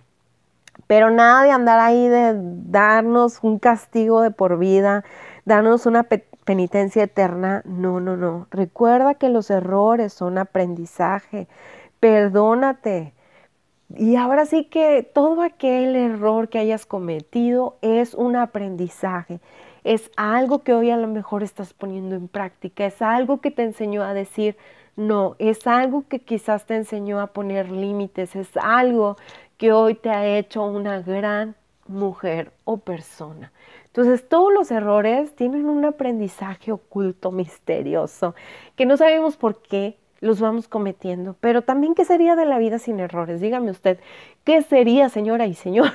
Pero 0.86 1.10
nada 1.10 1.42
de 1.42 1.50
andar 1.50 1.80
ahí 1.80 2.06
de 2.06 2.34
darnos 2.36 3.40
un 3.42 3.58
castigo 3.58 4.20
de 4.20 4.30
por 4.30 4.60
vida, 4.60 5.02
darnos 5.44 5.86
una 5.86 6.06
penitencia 6.44 7.02
eterna. 7.02 7.62
No, 7.64 7.98
no, 7.98 8.16
no. 8.16 8.46
Recuerda 8.52 9.14
que 9.14 9.28
los 9.28 9.50
errores 9.50 10.12
son 10.12 10.38
aprendizaje. 10.38 11.48
Perdónate. 11.98 13.12
Y 13.96 14.16
ahora 14.16 14.46
sí 14.46 14.64
que 14.64 15.02
todo 15.02 15.42
aquel 15.42 15.96
error 15.96 16.48
que 16.48 16.58
hayas 16.58 16.86
cometido 16.86 17.76
es 17.82 18.14
un 18.14 18.36
aprendizaje. 18.36 19.40
Es 19.84 20.10
algo 20.16 20.62
que 20.62 20.74
hoy 20.74 20.90
a 20.90 20.96
lo 20.96 21.08
mejor 21.08 21.42
estás 21.42 21.74
poniendo 21.74 22.14
en 22.14 22.28
práctica, 22.28 22.86
es 22.86 23.02
algo 23.02 23.40
que 23.40 23.50
te 23.50 23.62
enseñó 23.62 24.02
a 24.02 24.14
decir 24.14 24.56
no, 24.94 25.36
es 25.38 25.66
algo 25.66 26.04
que 26.06 26.20
quizás 26.20 26.66
te 26.66 26.76
enseñó 26.76 27.20
a 27.20 27.28
poner 27.28 27.70
límites, 27.70 28.36
es 28.36 28.50
algo 28.56 29.16
que 29.56 29.72
hoy 29.72 29.94
te 29.94 30.10
ha 30.10 30.26
hecho 30.26 30.64
una 30.64 31.00
gran 31.00 31.54
mujer 31.88 32.52
o 32.64 32.78
persona. 32.78 33.52
Entonces 33.86 34.28
todos 34.28 34.52
los 34.52 34.70
errores 34.70 35.34
tienen 35.34 35.66
un 35.66 35.84
aprendizaje 35.84 36.72
oculto, 36.72 37.30
misterioso, 37.30 38.34
que 38.76 38.86
no 38.86 38.96
sabemos 38.96 39.36
por 39.36 39.62
qué, 39.62 39.96
los 40.22 40.40
vamos 40.40 40.68
cometiendo. 40.68 41.36
Pero 41.40 41.62
también, 41.62 41.94
¿qué 41.94 42.04
sería 42.04 42.36
de 42.36 42.46
la 42.46 42.58
vida 42.58 42.78
sin 42.78 43.00
errores? 43.00 43.40
Dígame 43.40 43.72
usted, 43.72 43.98
¿qué 44.44 44.62
sería, 44.62 45.08
señora 45.08 45.46
y 45.46 45.54
señor, 45.54 45.90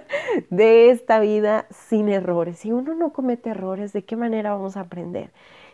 de 0.50 0.90
esta 0.90 1.18
vida 1.18 1.66
sin 1.70 2.10
errores? 2.10 2.58
Si 2.58 2.70
uno 2.70 2.94
no 2.94 3.12
comete 3.12 3.50
errores, 3.50 3.94
¿de 3.94 4.02
qué 4.02 4.16
manera 4.16 4.52
vamos 4.52 4.76
a 4.76 4.80
aprender? 4.80 5.30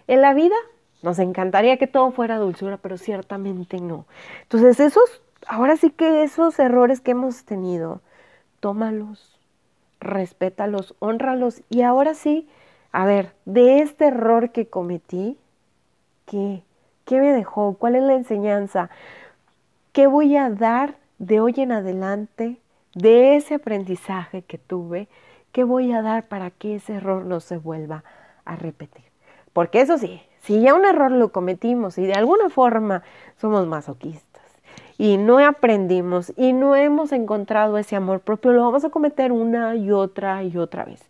En 0.07 0.23
la 0.23 0.35
vida 0.35 0.55
nos 1.03 1.19
encantaría 1.19 1.79
que 1.79 1.89
todo 1.89 2.13
fuera 2.13 2.39
dulzura, 2.39 2.77
pero 2.77 2.97
ciertamente 2.97 3.81
no. 3.81 4.07
Entonces, 4.43 4.79
esos, 4.79 5.21
ahora 5.49 5.77
sí 5.77 5.91
que 5.91 6.23
esos 6.23 6.59
errores 6.61 7.01
que 7.01 7.11
hemos 7.11 7.45
tenido, 7.45 8.01
tómalos, 8.61 9.37
respétalos, 9.99 10.95
honralos 11.01 11.63
y 11.71 11.83
ahora 11.83 12.15
sí, 12.15 12.49
a 12.93 13.05
ver, 13.05 13.33
de 13.47 13.81
este 13.81 14.07
error 14.07 14.53
que 14.53 14.69
cometí, 14.69 15.37
¿qué? 16.25 16.63
¿Qué 17.07 17.21
me 17.21 17.33
dejó? 17.33 17.77
¿Cuál 17.79 17.95
es 17.95 18.03
la 18.03 18.15
enseñanza? 18.15 18.91
¿Qué 19.93 20.09
voy 20.09 20.37
a 20.37 20.51
dar 20.51 20.97
de 21.21 21.39
hoy 21.39 21.55
en 21.59 21.71
adelante 21.71 22.57
de 22.95 23.37
ese 23.37 23.55
aprendizaje 23.55 24.43
que 24.43 24.59
tuve? 24.59 25.07
¿Qué 25.53 25.63
voy 25.63 25.93
a 25.93 26.03
dar 26.03 26.25
para 26.27 26.51
que 26.51 26.75
ese 26.75 26.95
error 26.95 27.25
no 27.25 27.39
se 27.39 27.59
vuelva 27.59 28.03
a 28.45 28.57
repetir? 28.57 29.05
Porque 29.53 29.81
eso 29.81 29.99
sí, 29.99 30.21
si 30.41 30.61
ya 30.61 30.75
un 30.75 30.85
error 30.85 31.13
lo 31.13 31.31
cometimos 31.31 31.97
y 31.97 32.07
de 32.07 32.15
alguna 32.15 32.51
forma 32.51 33.05
somos 33.41 33.69
masoquistas 33.69 34.43
y 34.99 35.17
no 35.17 35.39
aprendimos 35.39 36.33
y 36.37 36.55
no 36.55 36.75
hemos 36.75 37.13
encontrado 37.13 37.79
ese 37.79 37.95
amor 37.95 38.19
propio, 38.19 38.51
lo 38.51 38.65
vamos 38.65 38.85
a 38.85 38.91
cometer 38.91 39.31
una 39.31 39.77
y 39.77 39.93
otra 39.93 40.43
y 40.43 40.59
otra 40.59 40.85
vez. 40.85 41.09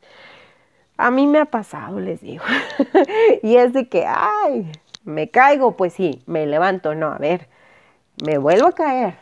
A 0.98 1.10
mí 1.10 1.26
me 1.26 1.38
ha 1.38 1.46
pasado, 1.46 2.00
les 2.00 2.20
digo. 2.20 2.44
y 3.42 3.56
es 3.56 3.72
de 3.72 3.88
que, 3.88 4.06
ay, 4.06 4.70
me 5.06 5.30
caigo, 5.30 5.76
pues 5.76 5.94
sí, 5.94 6.22
me 6.26 6.46
levanto, 6.46 6.94
no, 6.94 7.06
a 7.06 7.18
ver, 7.18 7.46
me 8.24 8.38
vuelvo 8.38 8.66
a 8.66 8.72
caer, 8.72 9.14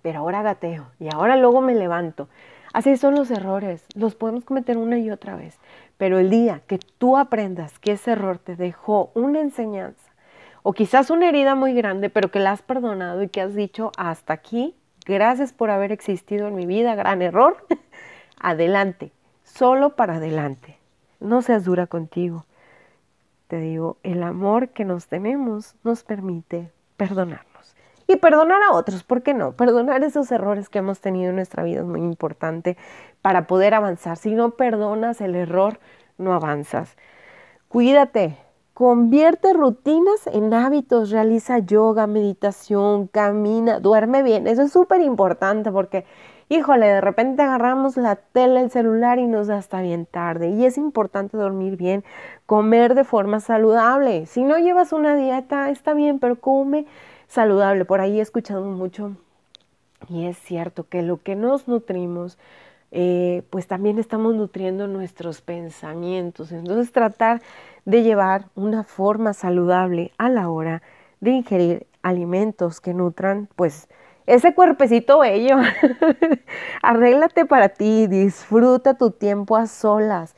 pero 0.00 0.20
ahora 0.20 0.42
gateo 0.42 0.86
y 0.98 1.08
ahora 1.12 1.36
luego 1.36 1.60
me 1.60 1.74
levanto. 1.74 2.28
Así 2.72 2.96
son 2.96 3.14
los 3.14 3.30
errores, 3.30 3.84
los 3.94 4.14
podemos 4.14 4.44
cometer 4.44 4.78
una 4.78 4.98
y 4.98 5.10
otra 5.10 5.36
vez, 5.36 5.58
pero 5.98 6.18
el 6.18 6.30
día 6.30 6.62
que 6.66 6.78
tú 6.78 7.18
aprendas 7.18 7.78
que 7.78 7.92
ese 7.92 8.12
error 8.12 8.38
te 8.38 8.56
dejó 8.56 9.10
una 9.14 9.40
enseñanza 9.40 10.10
o 10.62 10.72
quizás 10.72 11.10
una 11.10 11.28
herida 11.28 11.54
muy 11.54 11.74
grande, 11.74 12.08
pero 12.08 12.30
que 12.30 12.40
la 12.40 12.52
has 12.52 12.62
perdonado 12.62 13.22
y 13.22 13.28
que 13.28 13.42
has 13.42 13.54
dicho 13.54 13.92
hasta 13.98 14.32
aquí, 14.32 14.74
gracias 15.04 15.52
por 15.52 15.70
haber 15.70 15.92
existido 15.92 16.48
en 16.48 16.54
mi 16.54 16.64
vida, 16.64 16.94
gran 16.94 17.20
error, 17.20 17.58
adelante, 18.40 19.12
solo 19.44 19.96
para 19.96 20.16
adelante. 20.16 20.78
No 21.20 21.42
seas 21.42 21.64
dura 21.64 21.86
contigo 21.86 22.46
te 23.48 23.58
digo, 23.58 23.96
el 24.02 24.22
amor 24.22 24.68
que 24.68 24.84
nos 24.84 25.08
tenemos 25.08 25.74
nos 25.82 26.04
permite 26.04 26.70
perdonarnos. 26.96 27.74
Y 28.06 28.16
perdonar 28.16 28.62
a 28.62 28.72
otros, 28.72 29.02
¿por 29.02 29.22
qué 29.22 29.34
no? 29.34 29.52
Perdonar 29.52 30.02
esos 30.02 30.30
errores 30.30 30.68
que 30.68 30.78
hemos 30.78 31.00
tenido 31.00 31.30
en 31.30 31.36
nuestra 31.36 31.62
vida 31.62 31.80
es 31.80 31.86
muy 31.86 32.00
importante 32.00 32.76
para 33.20 33.46
poder 33.46 33.74
avanzar. 33.74 34.16
Si 34.16 34.34
no 34.34 34.52
perdonas 34.52 35.20
el 35.20 35.34
error, 35.34 35.78
no 36.16 36.32
avanzas. 36.32 36.96
Cuídate, 37.68 38.38
convierte 38.72 39.52
rutinas 39.52 40.26
en 40.26 40.54
hábitos, 40.54 41.10
realiza 41.10 41.58
yoga, 41.58 42.06
meditación, 42.06 43.08
camina, 43.08 43.80
duerme 43.80 44.22
bien. 44.22 44.46
Eso 44.46 44.62
es 44.62 44.72
súper 44.72 45.02
importante 45.02 45.70
porque 45.70 46.06
híjole, 46.48 46.86
de 46.86 47.00
repente 47.00 47.42
agarramos 47.42 47.96
la 47.96 48.16
tele, 48.16 48.60
el 48.60 48.70
celular 48.70 49.18
y 49.18 49.26
nos 49.26 49.46
da 49.46 49.56
hasta 49.56 49.80
bien 49.82 50.06
tarde. 50.06 50.50
Y 50.50 50.64
es 50.64 50.78
importante 50.78 51.36
dormir 51.36 51.76
bien, 51.76 52.04
comer 52.46 52.94
de 52.94 53.04
forma 53.04 53.40
saludable. 53.40 54.26
Si 54.26 54.42
no 54.44 54.58
llevas 54.58 54.92
una 54.92 55.16
dieta, 55.16 55.70
está 55.70 55.94
bien, 55.94 56.18
pero 56.18 56.36
come 56.40 56.86
saludable. 57.28 57.84
Por 57.84 58.00
ahí 58.00 58.18
he 58.18 58.22
escuchado 58.22 58.64
mucho 58.64 59.12
y 60.08 60.26
es 60.26 60.38
cierto 60.38 60.88
que 60.88 61.02
lo 61.02 61.22
que 61.22 61.34
nos 61.34 61.68
nutrimos, 61.68 62.38
eh, 62.92 63.42
pues 63.50 63.66
también 63.66 63.98
estamos 63.98 64.34
nutriendo 64.34 64.86
nuestros 64.86 65.40
pensamientos. 65.40 66.52
Entonces 66.52 66.92
tratar 66.92 67.42
de 67.84 68.02
llevar 68.02 68.46
una 68.54 68.84
forma 68.84 69.32
saludable 69.34 70.12
a 70.18 70.28
la 70.30 70.48
hora 70.48 70.82
de 71.20 71.32
ingerir 71.32 71.86
alimentos 72.02 72.80
que 72.80 72.94
nutran, 72.94 73.48
pues, 73.56 73.88
ese 74.28 74.54
cuerpecito 74.54 75.20
bello. 75.20 75.56
Arréglate 76.82 77.46
para 77.46 77.70
ti, 77.70 78.06
disfruta 78.06 78.94
tu 78.94 79.10
tiempo 79.10 79.56
a 79.56 79.66
solas. 79.66 80.36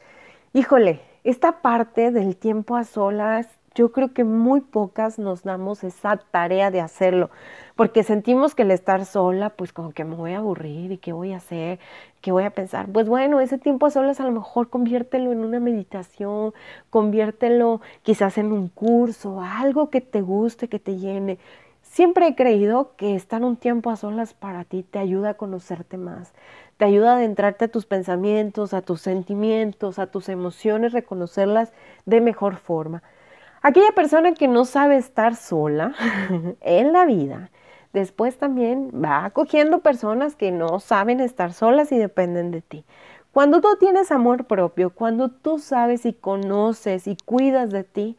Híjole, 0.53 1.01
esta 1.25 1.61
parte 1.61 2.13
del 2.13 2.37
tiempo 2.37 2.77
a 2.77 2.85
solas 2.85 3.49
yo 3.75 3.93
creo 3.93 4.13
que 4.13 4.25
muy 4.25 4.61
pocas 4.61 5.19
nos 5.19 5.43
damos 5.43 5.85
esa 5.85 6.17
tarea 6.17 6.71
de 6.71 6.81
hacerlo, 6.81 7.31
porque 7.77 8.03
sentimos 8.03 8.55
que 8.55 8.63
el 8.63 8.73
estar 8.73 9.05
sola, 9.07 9.51
pues 9.51 9.73
como 9.73 9.93
que 9.93 10.05
me 10.05 10.17
voy 10.17 10.33
a 10.33 10.39
aburrir 10.39 10.91
y 10.93 10.99
qué 10.99 11.13
voy 11.13 11.33
a 11.33 11.37
hacer, 11.37 11.79
qué 12.21 12.33
voy 12.33 12.45
a 12.45 12.51
pensar. 12.51 12.89
Pues 12.93 13.09
bueno, 13.09 13.41
ese 13.41 13.59
tiempo 13.59 13.87
a 13.87 13.91
solas 13.91 14.21
a 14.21 14.25
lo 14.25 14.33
mejor 14.33 14.71
conviértelo 14.71 15.33
en 15.33 15.45
una 15.45 15.61
meditación, 15.61 16.53
conviértelo 16.91 17.81
quizás 18.03 18.39
en 18.39 18.53
un 18.53 18.69
curso, 18.69 19.41
algo 19.41 19.89
que 19.91 20.01
te 20.01 20.21
guste, 20.21 20.69
que 20.69 20.79
te 20.79 20.97
llene. 20.97 21.39
Siempre 21.91 22.29
he 22.29 22.37
creído 22.37 22.95
que 22.97 23.17
estar 23.17 23.43
un 23.43 23.57
tiempo 23.57 23.91
a 23.91 23.97
solas 23.97 24.33
para 24.33 24.63
ti 24.63 24.85
te 24.85 25.01
ayuda 25.01 25.31
a 25.31 25.35
conocerte 25.35 25.99
más, 25.99 26.33
te 26.77 26.85
ayuda 26.85 27.11
a 27.11 27.17
adentrarte 27.17 27.65
a 27.65 27.69
tus 27.69 27.85
pensamientos, 27.85 28.75
a 28.75 28.81
tus 28.81 29.01
sentimientos, 29.01 29.99
a 29.99 30.07
tus 30.07 30.29
emociones, 30.29 30.93
reconocerlas 30.93 31.73
de 32.07 32.21
mejor 32.21 32.59
forma. 32.59 33.03
Aquella 33.61 33.91
persona 33.91 34.35
que 34.35 34.47
no 34.47 34.67
sabe 34.67 34.99
estar 34.99 35.35
sola 35.35 35.93
en 36.61 36.93
la 36.93 37.07
vida, 37.07 37.51
después 37.93 38.39
también 38.39 38.93
va 38.95 39.25
acogiendo 39.25 39.81
personas 39.81 40.37
que 40.37 40.53
no 40.53 40.79
saben 40.79 41.19
estar 41.19 41.53
solas 41.53 41.91
y 41.91 41.99
dependen 41.99 42.53
de 42.53 42.63
ti. 42.63 42.85
Cuando 43.33 43.61
tú 43.61 43.67
tienes 43.81 44.13
amor 44.13 44.45
propio, 44.45 44.91
cuando 44.91 45.29
tú 45.29 45.59
sabes 45.59 46.07
y 46.07 46.13
conoces 46.13 47.09
y 47.09 47.17
cuidas 47.17 47.71
de 47.71 47.83
ti, 47.83 48.17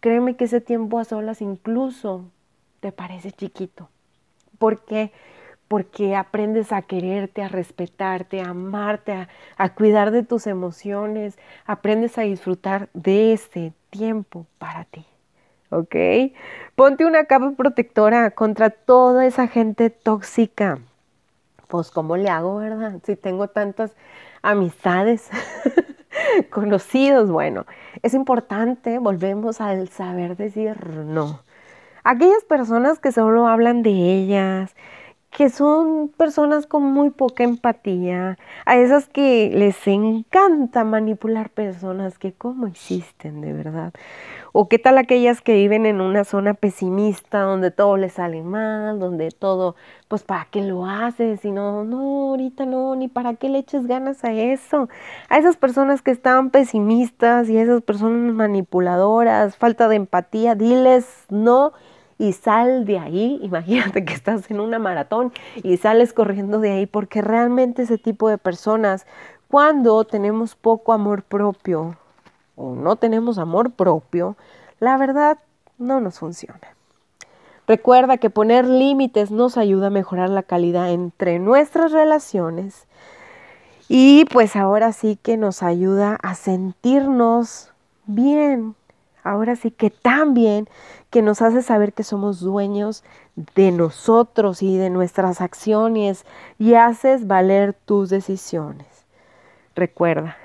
créeme 0.00 0.36
que 0.36 0.44
ese 0.44 0.62
tiempo 0.62 0.98
a 0.98 1.04
solas 1.04 1.42
incluso 1.42 2.24
te 2.80 2.92
parece 2.92 3.32
chiquito. 3.32 3.88
¿Por 4.58 4.84
qué? 4.84 5.12
Porque 5.68 6.16
aprendes 6.16 6.72
a 6.72 6.82
quererte, 6.82 7.42
a 7.42 7.48
respetarte, 7.48 8.40
a 8.40 8.50
amarte, 8.50 9.28
a, 9.56 9.74
cuidar 9.74 10.10
de 10.10 10.24
tus 10.24 10.46
emociones, 10.46 11.38
aprendes 11.64 12.18
a 12.18 12.22
disfrutar 12.22 12.88
de 12.92 13.32
ese 13.32 13.72
tiempo 13.90 14.46
para 14.58 14.84
ti. 14.84 15.06
¿Ok? 15.70 15.94
Ponte 16.74 17.04
una 17.04 17.26
capa 17.26 17.52
protectora 17.56 18.32
contra 18.32 18.70
toda 18.70 19.24
esa 19.26 19.46
gente 19.46 19.90
tóxica. 19.90 20.80
Pues, 21.68 21.92
¿cómo 21.92 22.16
le 22.16 22.28
hago, 22.28 22.56
verdad? 22.56 22.98
Si 23.04 23.14
tengo 23.14 23.46
tantas 23.46 23.92
amistades, 24.42 25.30
conocidos, 26.50 27.30
bueno, 27.30 27.66
es 28.02 28.14
importante, 28.14 28.98
volvemos 28.98 29.60
al 29.60 29.88
saber 29.88 30.36
decir 30.36 30.86
no. 31.04 31.40
Aquellas 32.04 32.44
personas 32.44 32.98
que 32.98 33.12
solo 33.12 33.46
hablan 33.46 33.82
de 33.82 33.90
ellas, 33.90 34.74
que 35.30 35.48
son 35.48 36.08
personas 36.08 36.66
con 36.66 36.82
muy 36.82 37.10
poca 37.10 37.44
empatía, 37.44 38.36
a 38.66 38.76
esas 38.76 39.08
que 39.08 39.50
les 39.54 39.86
encanta 39.86 40.82
manipular 40.84 41.50
personas 41.50 42.18
que 42.18 42.32
cómo 42.32 42.66
existen 42.66 43.40
de 43.40 43.52
verdad. 43.52 43.92
O 44.52 44.68
qué 44.68 44.80
tal 44.80 44.98
aquellas 44.98 45.40
que 45.40 45.54
viven 45.54 45.86
en 45.86 46.00
una 46.00 46.24
zona 46.24 46.54
pesimista 46.54 47.42
donde 47.42 47.70
todo 47.70 47.96
les 47.96 48.14
sale 48.14 48.42
mal, 48.42 48.98
donde 48.98 49.30
todo, 49.30 49.76
pues 50.08 50.24
para 50.24 50.46
qué 50.50 50.62
lo 50.62 50.86
haces 50.86 51.44
y 51.44 51.52
no, 51.52 51.84
no, 51.84 52.30
ahorita 52.30 52.66
no, 52.66 52.96
ni 52.96 53.06
para 53.06 53.34
qué 53.34 53.48
le 53.48 53.58
eches 53.58 53.86
ganas 53.86 54.24
a 54.24 54.32
eso. 54.32 54.88
A 55.28 55.38
esas 55.38 55.56
personas 55.56 56.02
que 56.02 56.10
están 56.10 56.50
pesimistas 56.50 57.48
y 57.48 57.58
a 57.58 57.62
esas 57.62 57.82
personas 57.82 58.34
manipuladoras, 58.34 59.56
falta 59.56 59.86
de 59.86 59.96
empatía, 59.96 60.56
diles 60.56 61.26
no 61.28 61.72
y 62.20 62.34
sal 62.34 62.84
de 62.84 62.98
ahí. 62.98 63.40
Imagínate 63.42 64.04
que 64.04 64.12
estás 64.12 64.50
en 64.50 64.60
una 64.60 64.78
maratón 64.78 65.32
y 65.56 65.78
sales 65.78 66.12
corriendo 66.12 66.60
de 66.60 66.70
ahí 66.70 66.86
porque 66.86 67.22
realmente 67.22 67.82
ese 67.82 67.98
tipo 67.98 68.28
de 68.28 68.38
personas, 68.38 69.06
cuando 69.48 70.04
tenemos 70.04 70.54
poco 70.54 70.92
amor 70.92 71.22
propio 71.22 71.96
o 72.56 72.74
no 72.74 72.96
tenemos 72.96 73.38
amor 73.38 73.72
propio, 73.72 74.36
la 74.78 74.98
verdad 74.98 75.38
no 75.78 76.00
nos 76.00 76.18
funciona. 76.18 76.60
Recuerda 77.66 78.18
que 78.18 78.30
poner 78.30 78.66
límites 78.66 79.30
nos 79.30 79.56
ayuda 79.56 79.86
a 79.86 79.90
mejorar 79.90 80.28
la 80.28 80.42
calidad 80.42 80.90
entre 80.90 81.38
nuestras 81.38 81.90
relaciones 81.90 82.86
y 83.88 84.26
pues 84.26 84.56
ahora 84.56 84.92
sí 84.92 85.18
que 85.22 85.36
nos 85.36 85.62
ayuda 85.62 86.18
a 86.22 86.34
sentirnos 86.34 87.72
bien 88.06 88.74
ahora 89.22 89.56
sí 89.56 89.70
que 89.70 89.90
también 89.90 90.68
que 91.10 91.22
nos 91.22 91.42
hace 91.42 91.62
saber 91.62 91.92
que 91.92 92.04
somos 92.04 92.40
dueños 92.40 93.04
de 93.54 93.72
nosotros 93.72 94.62
y 94.62 94.76
de 94.76 94.90
nuestras 94.90 95.40
acciones 95.40 96.24
y 96.58 96.74
haces 96.74 97.26
valer 97.26 97.74
tus 97.74 98.10
decisiones. 98.10 98.86
Recuerda, 99.74 100.36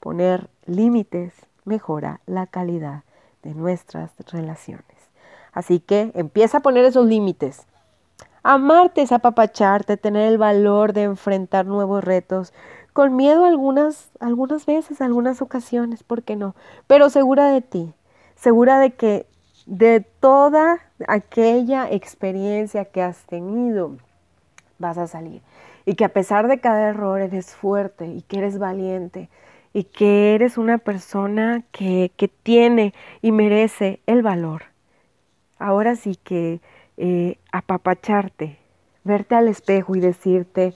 poner 0.00 0.48
límites 0.66 1.32
mejora 1.64 2.20
la 2.26 2.46
calidad 2.46 3.02
de 3.42 3.54
nuestras 3.54 4.10
relaciones. 4.30 4.84
Así 5.52 5.80
que 5.80 6.12
empieza 6.14 6.58
a 6.58 6.62
poner 6.62 6.84
esos 6.84 7.06
límites. 7.06 7.66
Amarte 8.42 9.02
es 9.02 9.10
apapacharte, 9.10 9.96
tener 9.96 10.28
el 10.30 10.38
valor 10.38 10.92
de 10.92 11.02
enfrentar 11.02 11.66
nuevos 11.66 12.04
retos 12.04 12.52
con 12.96 13.14
miedo 13.14 13.44
algunas, 13.44 14.08
algunas 14.20 14.64
veces, 14.64 15.02
algunas 15.02 15.42
ocasiones, 15.42 16.02
¿por 16.02 16.22
qué 16.22 16.34
no? 16.34 16.56
Pero 16.86 17.10
segura 17.10 17.50
de 17.50 17.60
ti, 17.60 17.92
segura 18.36 18.80
de 18.80 18.94
que 18.94 19.26
de 19.66 20.00
toda 20.00 20.78
aquella 21.06 21.90
experiencia 21.90 22.86
que 22.86 23.02
has 23.02 23.18
tenido, 23.26 23.98
vas 24.78 24.96
a 24.96 25.08
salir. 25.08 25.42
Y 25.84 25.92
que 25.92 26.06
a 26.06 26.08
pesar 26.08 26.48
de 26.48 26.58
cada 26.58 26.88
error 26.88 27.20
eres 27.20 27.54
fuerte 27.54 28.06
y 28.06 28.22
que 28.22 28.38
eres 28.38 28.58
valiente 28.58 29.28
y 29.74 29.84
que 29.84 30.34
eres 30.34 30.56
una 30.56 30.78
persona 30.78 31.64
que, 31.72 32.12
que 32.16 32.28
tiene 32.28 32.94
y 33.20 33.30
merece 33.30 34.00
el 34.06 34.22
valor. 34.22 34.62
Ahora 35.58 35.96
sí 35.96 36.16
que 36.16 36.62
eh, 36.96 37.36
apapacharte, 37.52 38.56
verte 39.04 39.34
al 39.34 39.48
espejo 39.48 39.96
y 39.96 40.00
decirte, 40.00 40.72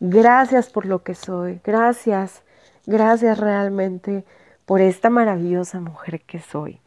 Gracias 0.00 0.68
por 0.70 0.86
lo 0.86 1.02
que 1.02 1.14
soy. 1.14 1.60
Gracias, 1.64 2.42
gracias 2.86 3.38
realmente 3.38 4.24
por 4.66 4.80
esta 4.80 5.08
maravillosa 5.10 5.80
mujer 5.80 6.20
que 6.20 6.40
soy. 6.40 6.80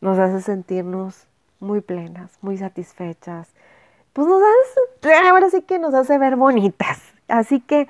Nos 0.00 0.18
hace 0.18 0.42
sentirnos 0.42 1.26
muy 1.58 1.80
plenas, 1.80 2.38
muy 2.42 2.58
satisfechas. 2.58 3.48
Pues 4.12 4.26
nos 4.26 4.42
hace, 4.42 5.14
ahora 5.28 5.48
sí 5.50 5.62
que 5.62 5.78
nos 5.78 5.94
hace 5.94 6.18
ver 6.18 6.36
bonitas. 6.36 7.00
Así 7.28 7.60
que 7.60 7.88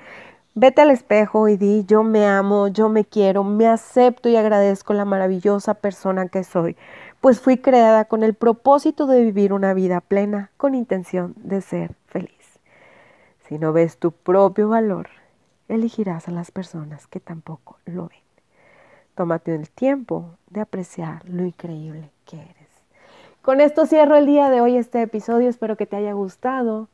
vete 0.53 0.81
al 0.81 0.91
espejo 0.91 1.47
y 1.47 1.57
di, 1.57 1.85
yo 1.85 2.03
me 2.03 2.25
amo, 2.25 2.67
yo 2.67 2.89
me 2.89 3.05
quiero, 3.05 3.43
me 3.43 3.67
acepto 3.67 4.29
y 4.29 4.35
agradezco 4.35 4.93
la 4.93 5.05
maravillosa 5.05 5.73
persona 5.73 6.27
que 6.27 6.43
soy, 6.43 6.77
pues 7.21 7.39
fui 7.39 7.57
creada 7.57 8.05
con 8.05 8.23
el 8.23 8.33
propósito 8.33 9.07
de 9.07 9.21
vivir 9.21 9.53
una 9.53 9.73
vida 9.73 10.01
plena, 10.01 10.51
con 10.57 10.75
intención 10.75 11.33
de 11.37 11.61
ser 11.61 11.91
feliz. 12.07 12.40
Si 13.51 13.59
no 13.59 13.73
ves 13.73 13.97
tu 13.97 14.13
propio 14.13 14.69
valor, 14.69 15.09
elegirás 15.67 16.29
a 16.29 16.31
las 16.31 16.51
personas 16.51 17.05
que 17.07 17.19
tampoco 17.19 17.79
lo 17.83 18.07
ven. 18.07 18.21
Tómate 19.13 19.53
el 19.53 19.69
tiempo 19.69 20.37
de 20.49 20.61
apreciar 20.61 21.27
lo 21.27 21.43
increíble 21.43 22.11
que 22.23 22.37
eres. 22.37 22.69
Con 23.41 23.59
esto 23.59 23.85
cierro 23.85 24.15
el 24.15 24.25
día 24.25 24.49
de 24.49 24.61
hoy 24.61 24.77
este 24.77 25.01
episodio. 25.01 25.49
Espero 25.49 25.75
que 25.75 25.85
te 25.85 25.97
haya 25.97 26.13
gustado 26.13 26.87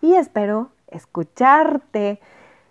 y 0.00 0.14
espero 0.14 0.70
escucharte 0.86 2.20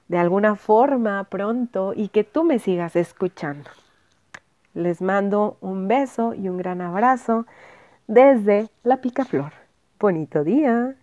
de 0.08 0.18
alguna 0.18 0.56
forma 0.56 1.24
pronto 1.26 1.94
y 1.96 2.08
que 2.08 2.24
tú 2.24 2.44
me 2.44 2.58
sigas 2.58 2.96
escuchando. 2.96 3.70
Les 4.74 5.00
mando 5.00 5.58
un 5.62 5.88
beso 5.88 6.34
y 6.34 6.50
un 6.50 6.58
gran 6.58 6.82
abrazo 6.82 7.46
desde 8.08 8.72
la 8.82 8.98
picaflor. 8.98 9.54
Bonito 10.00 10.44
día. 10.44 10.96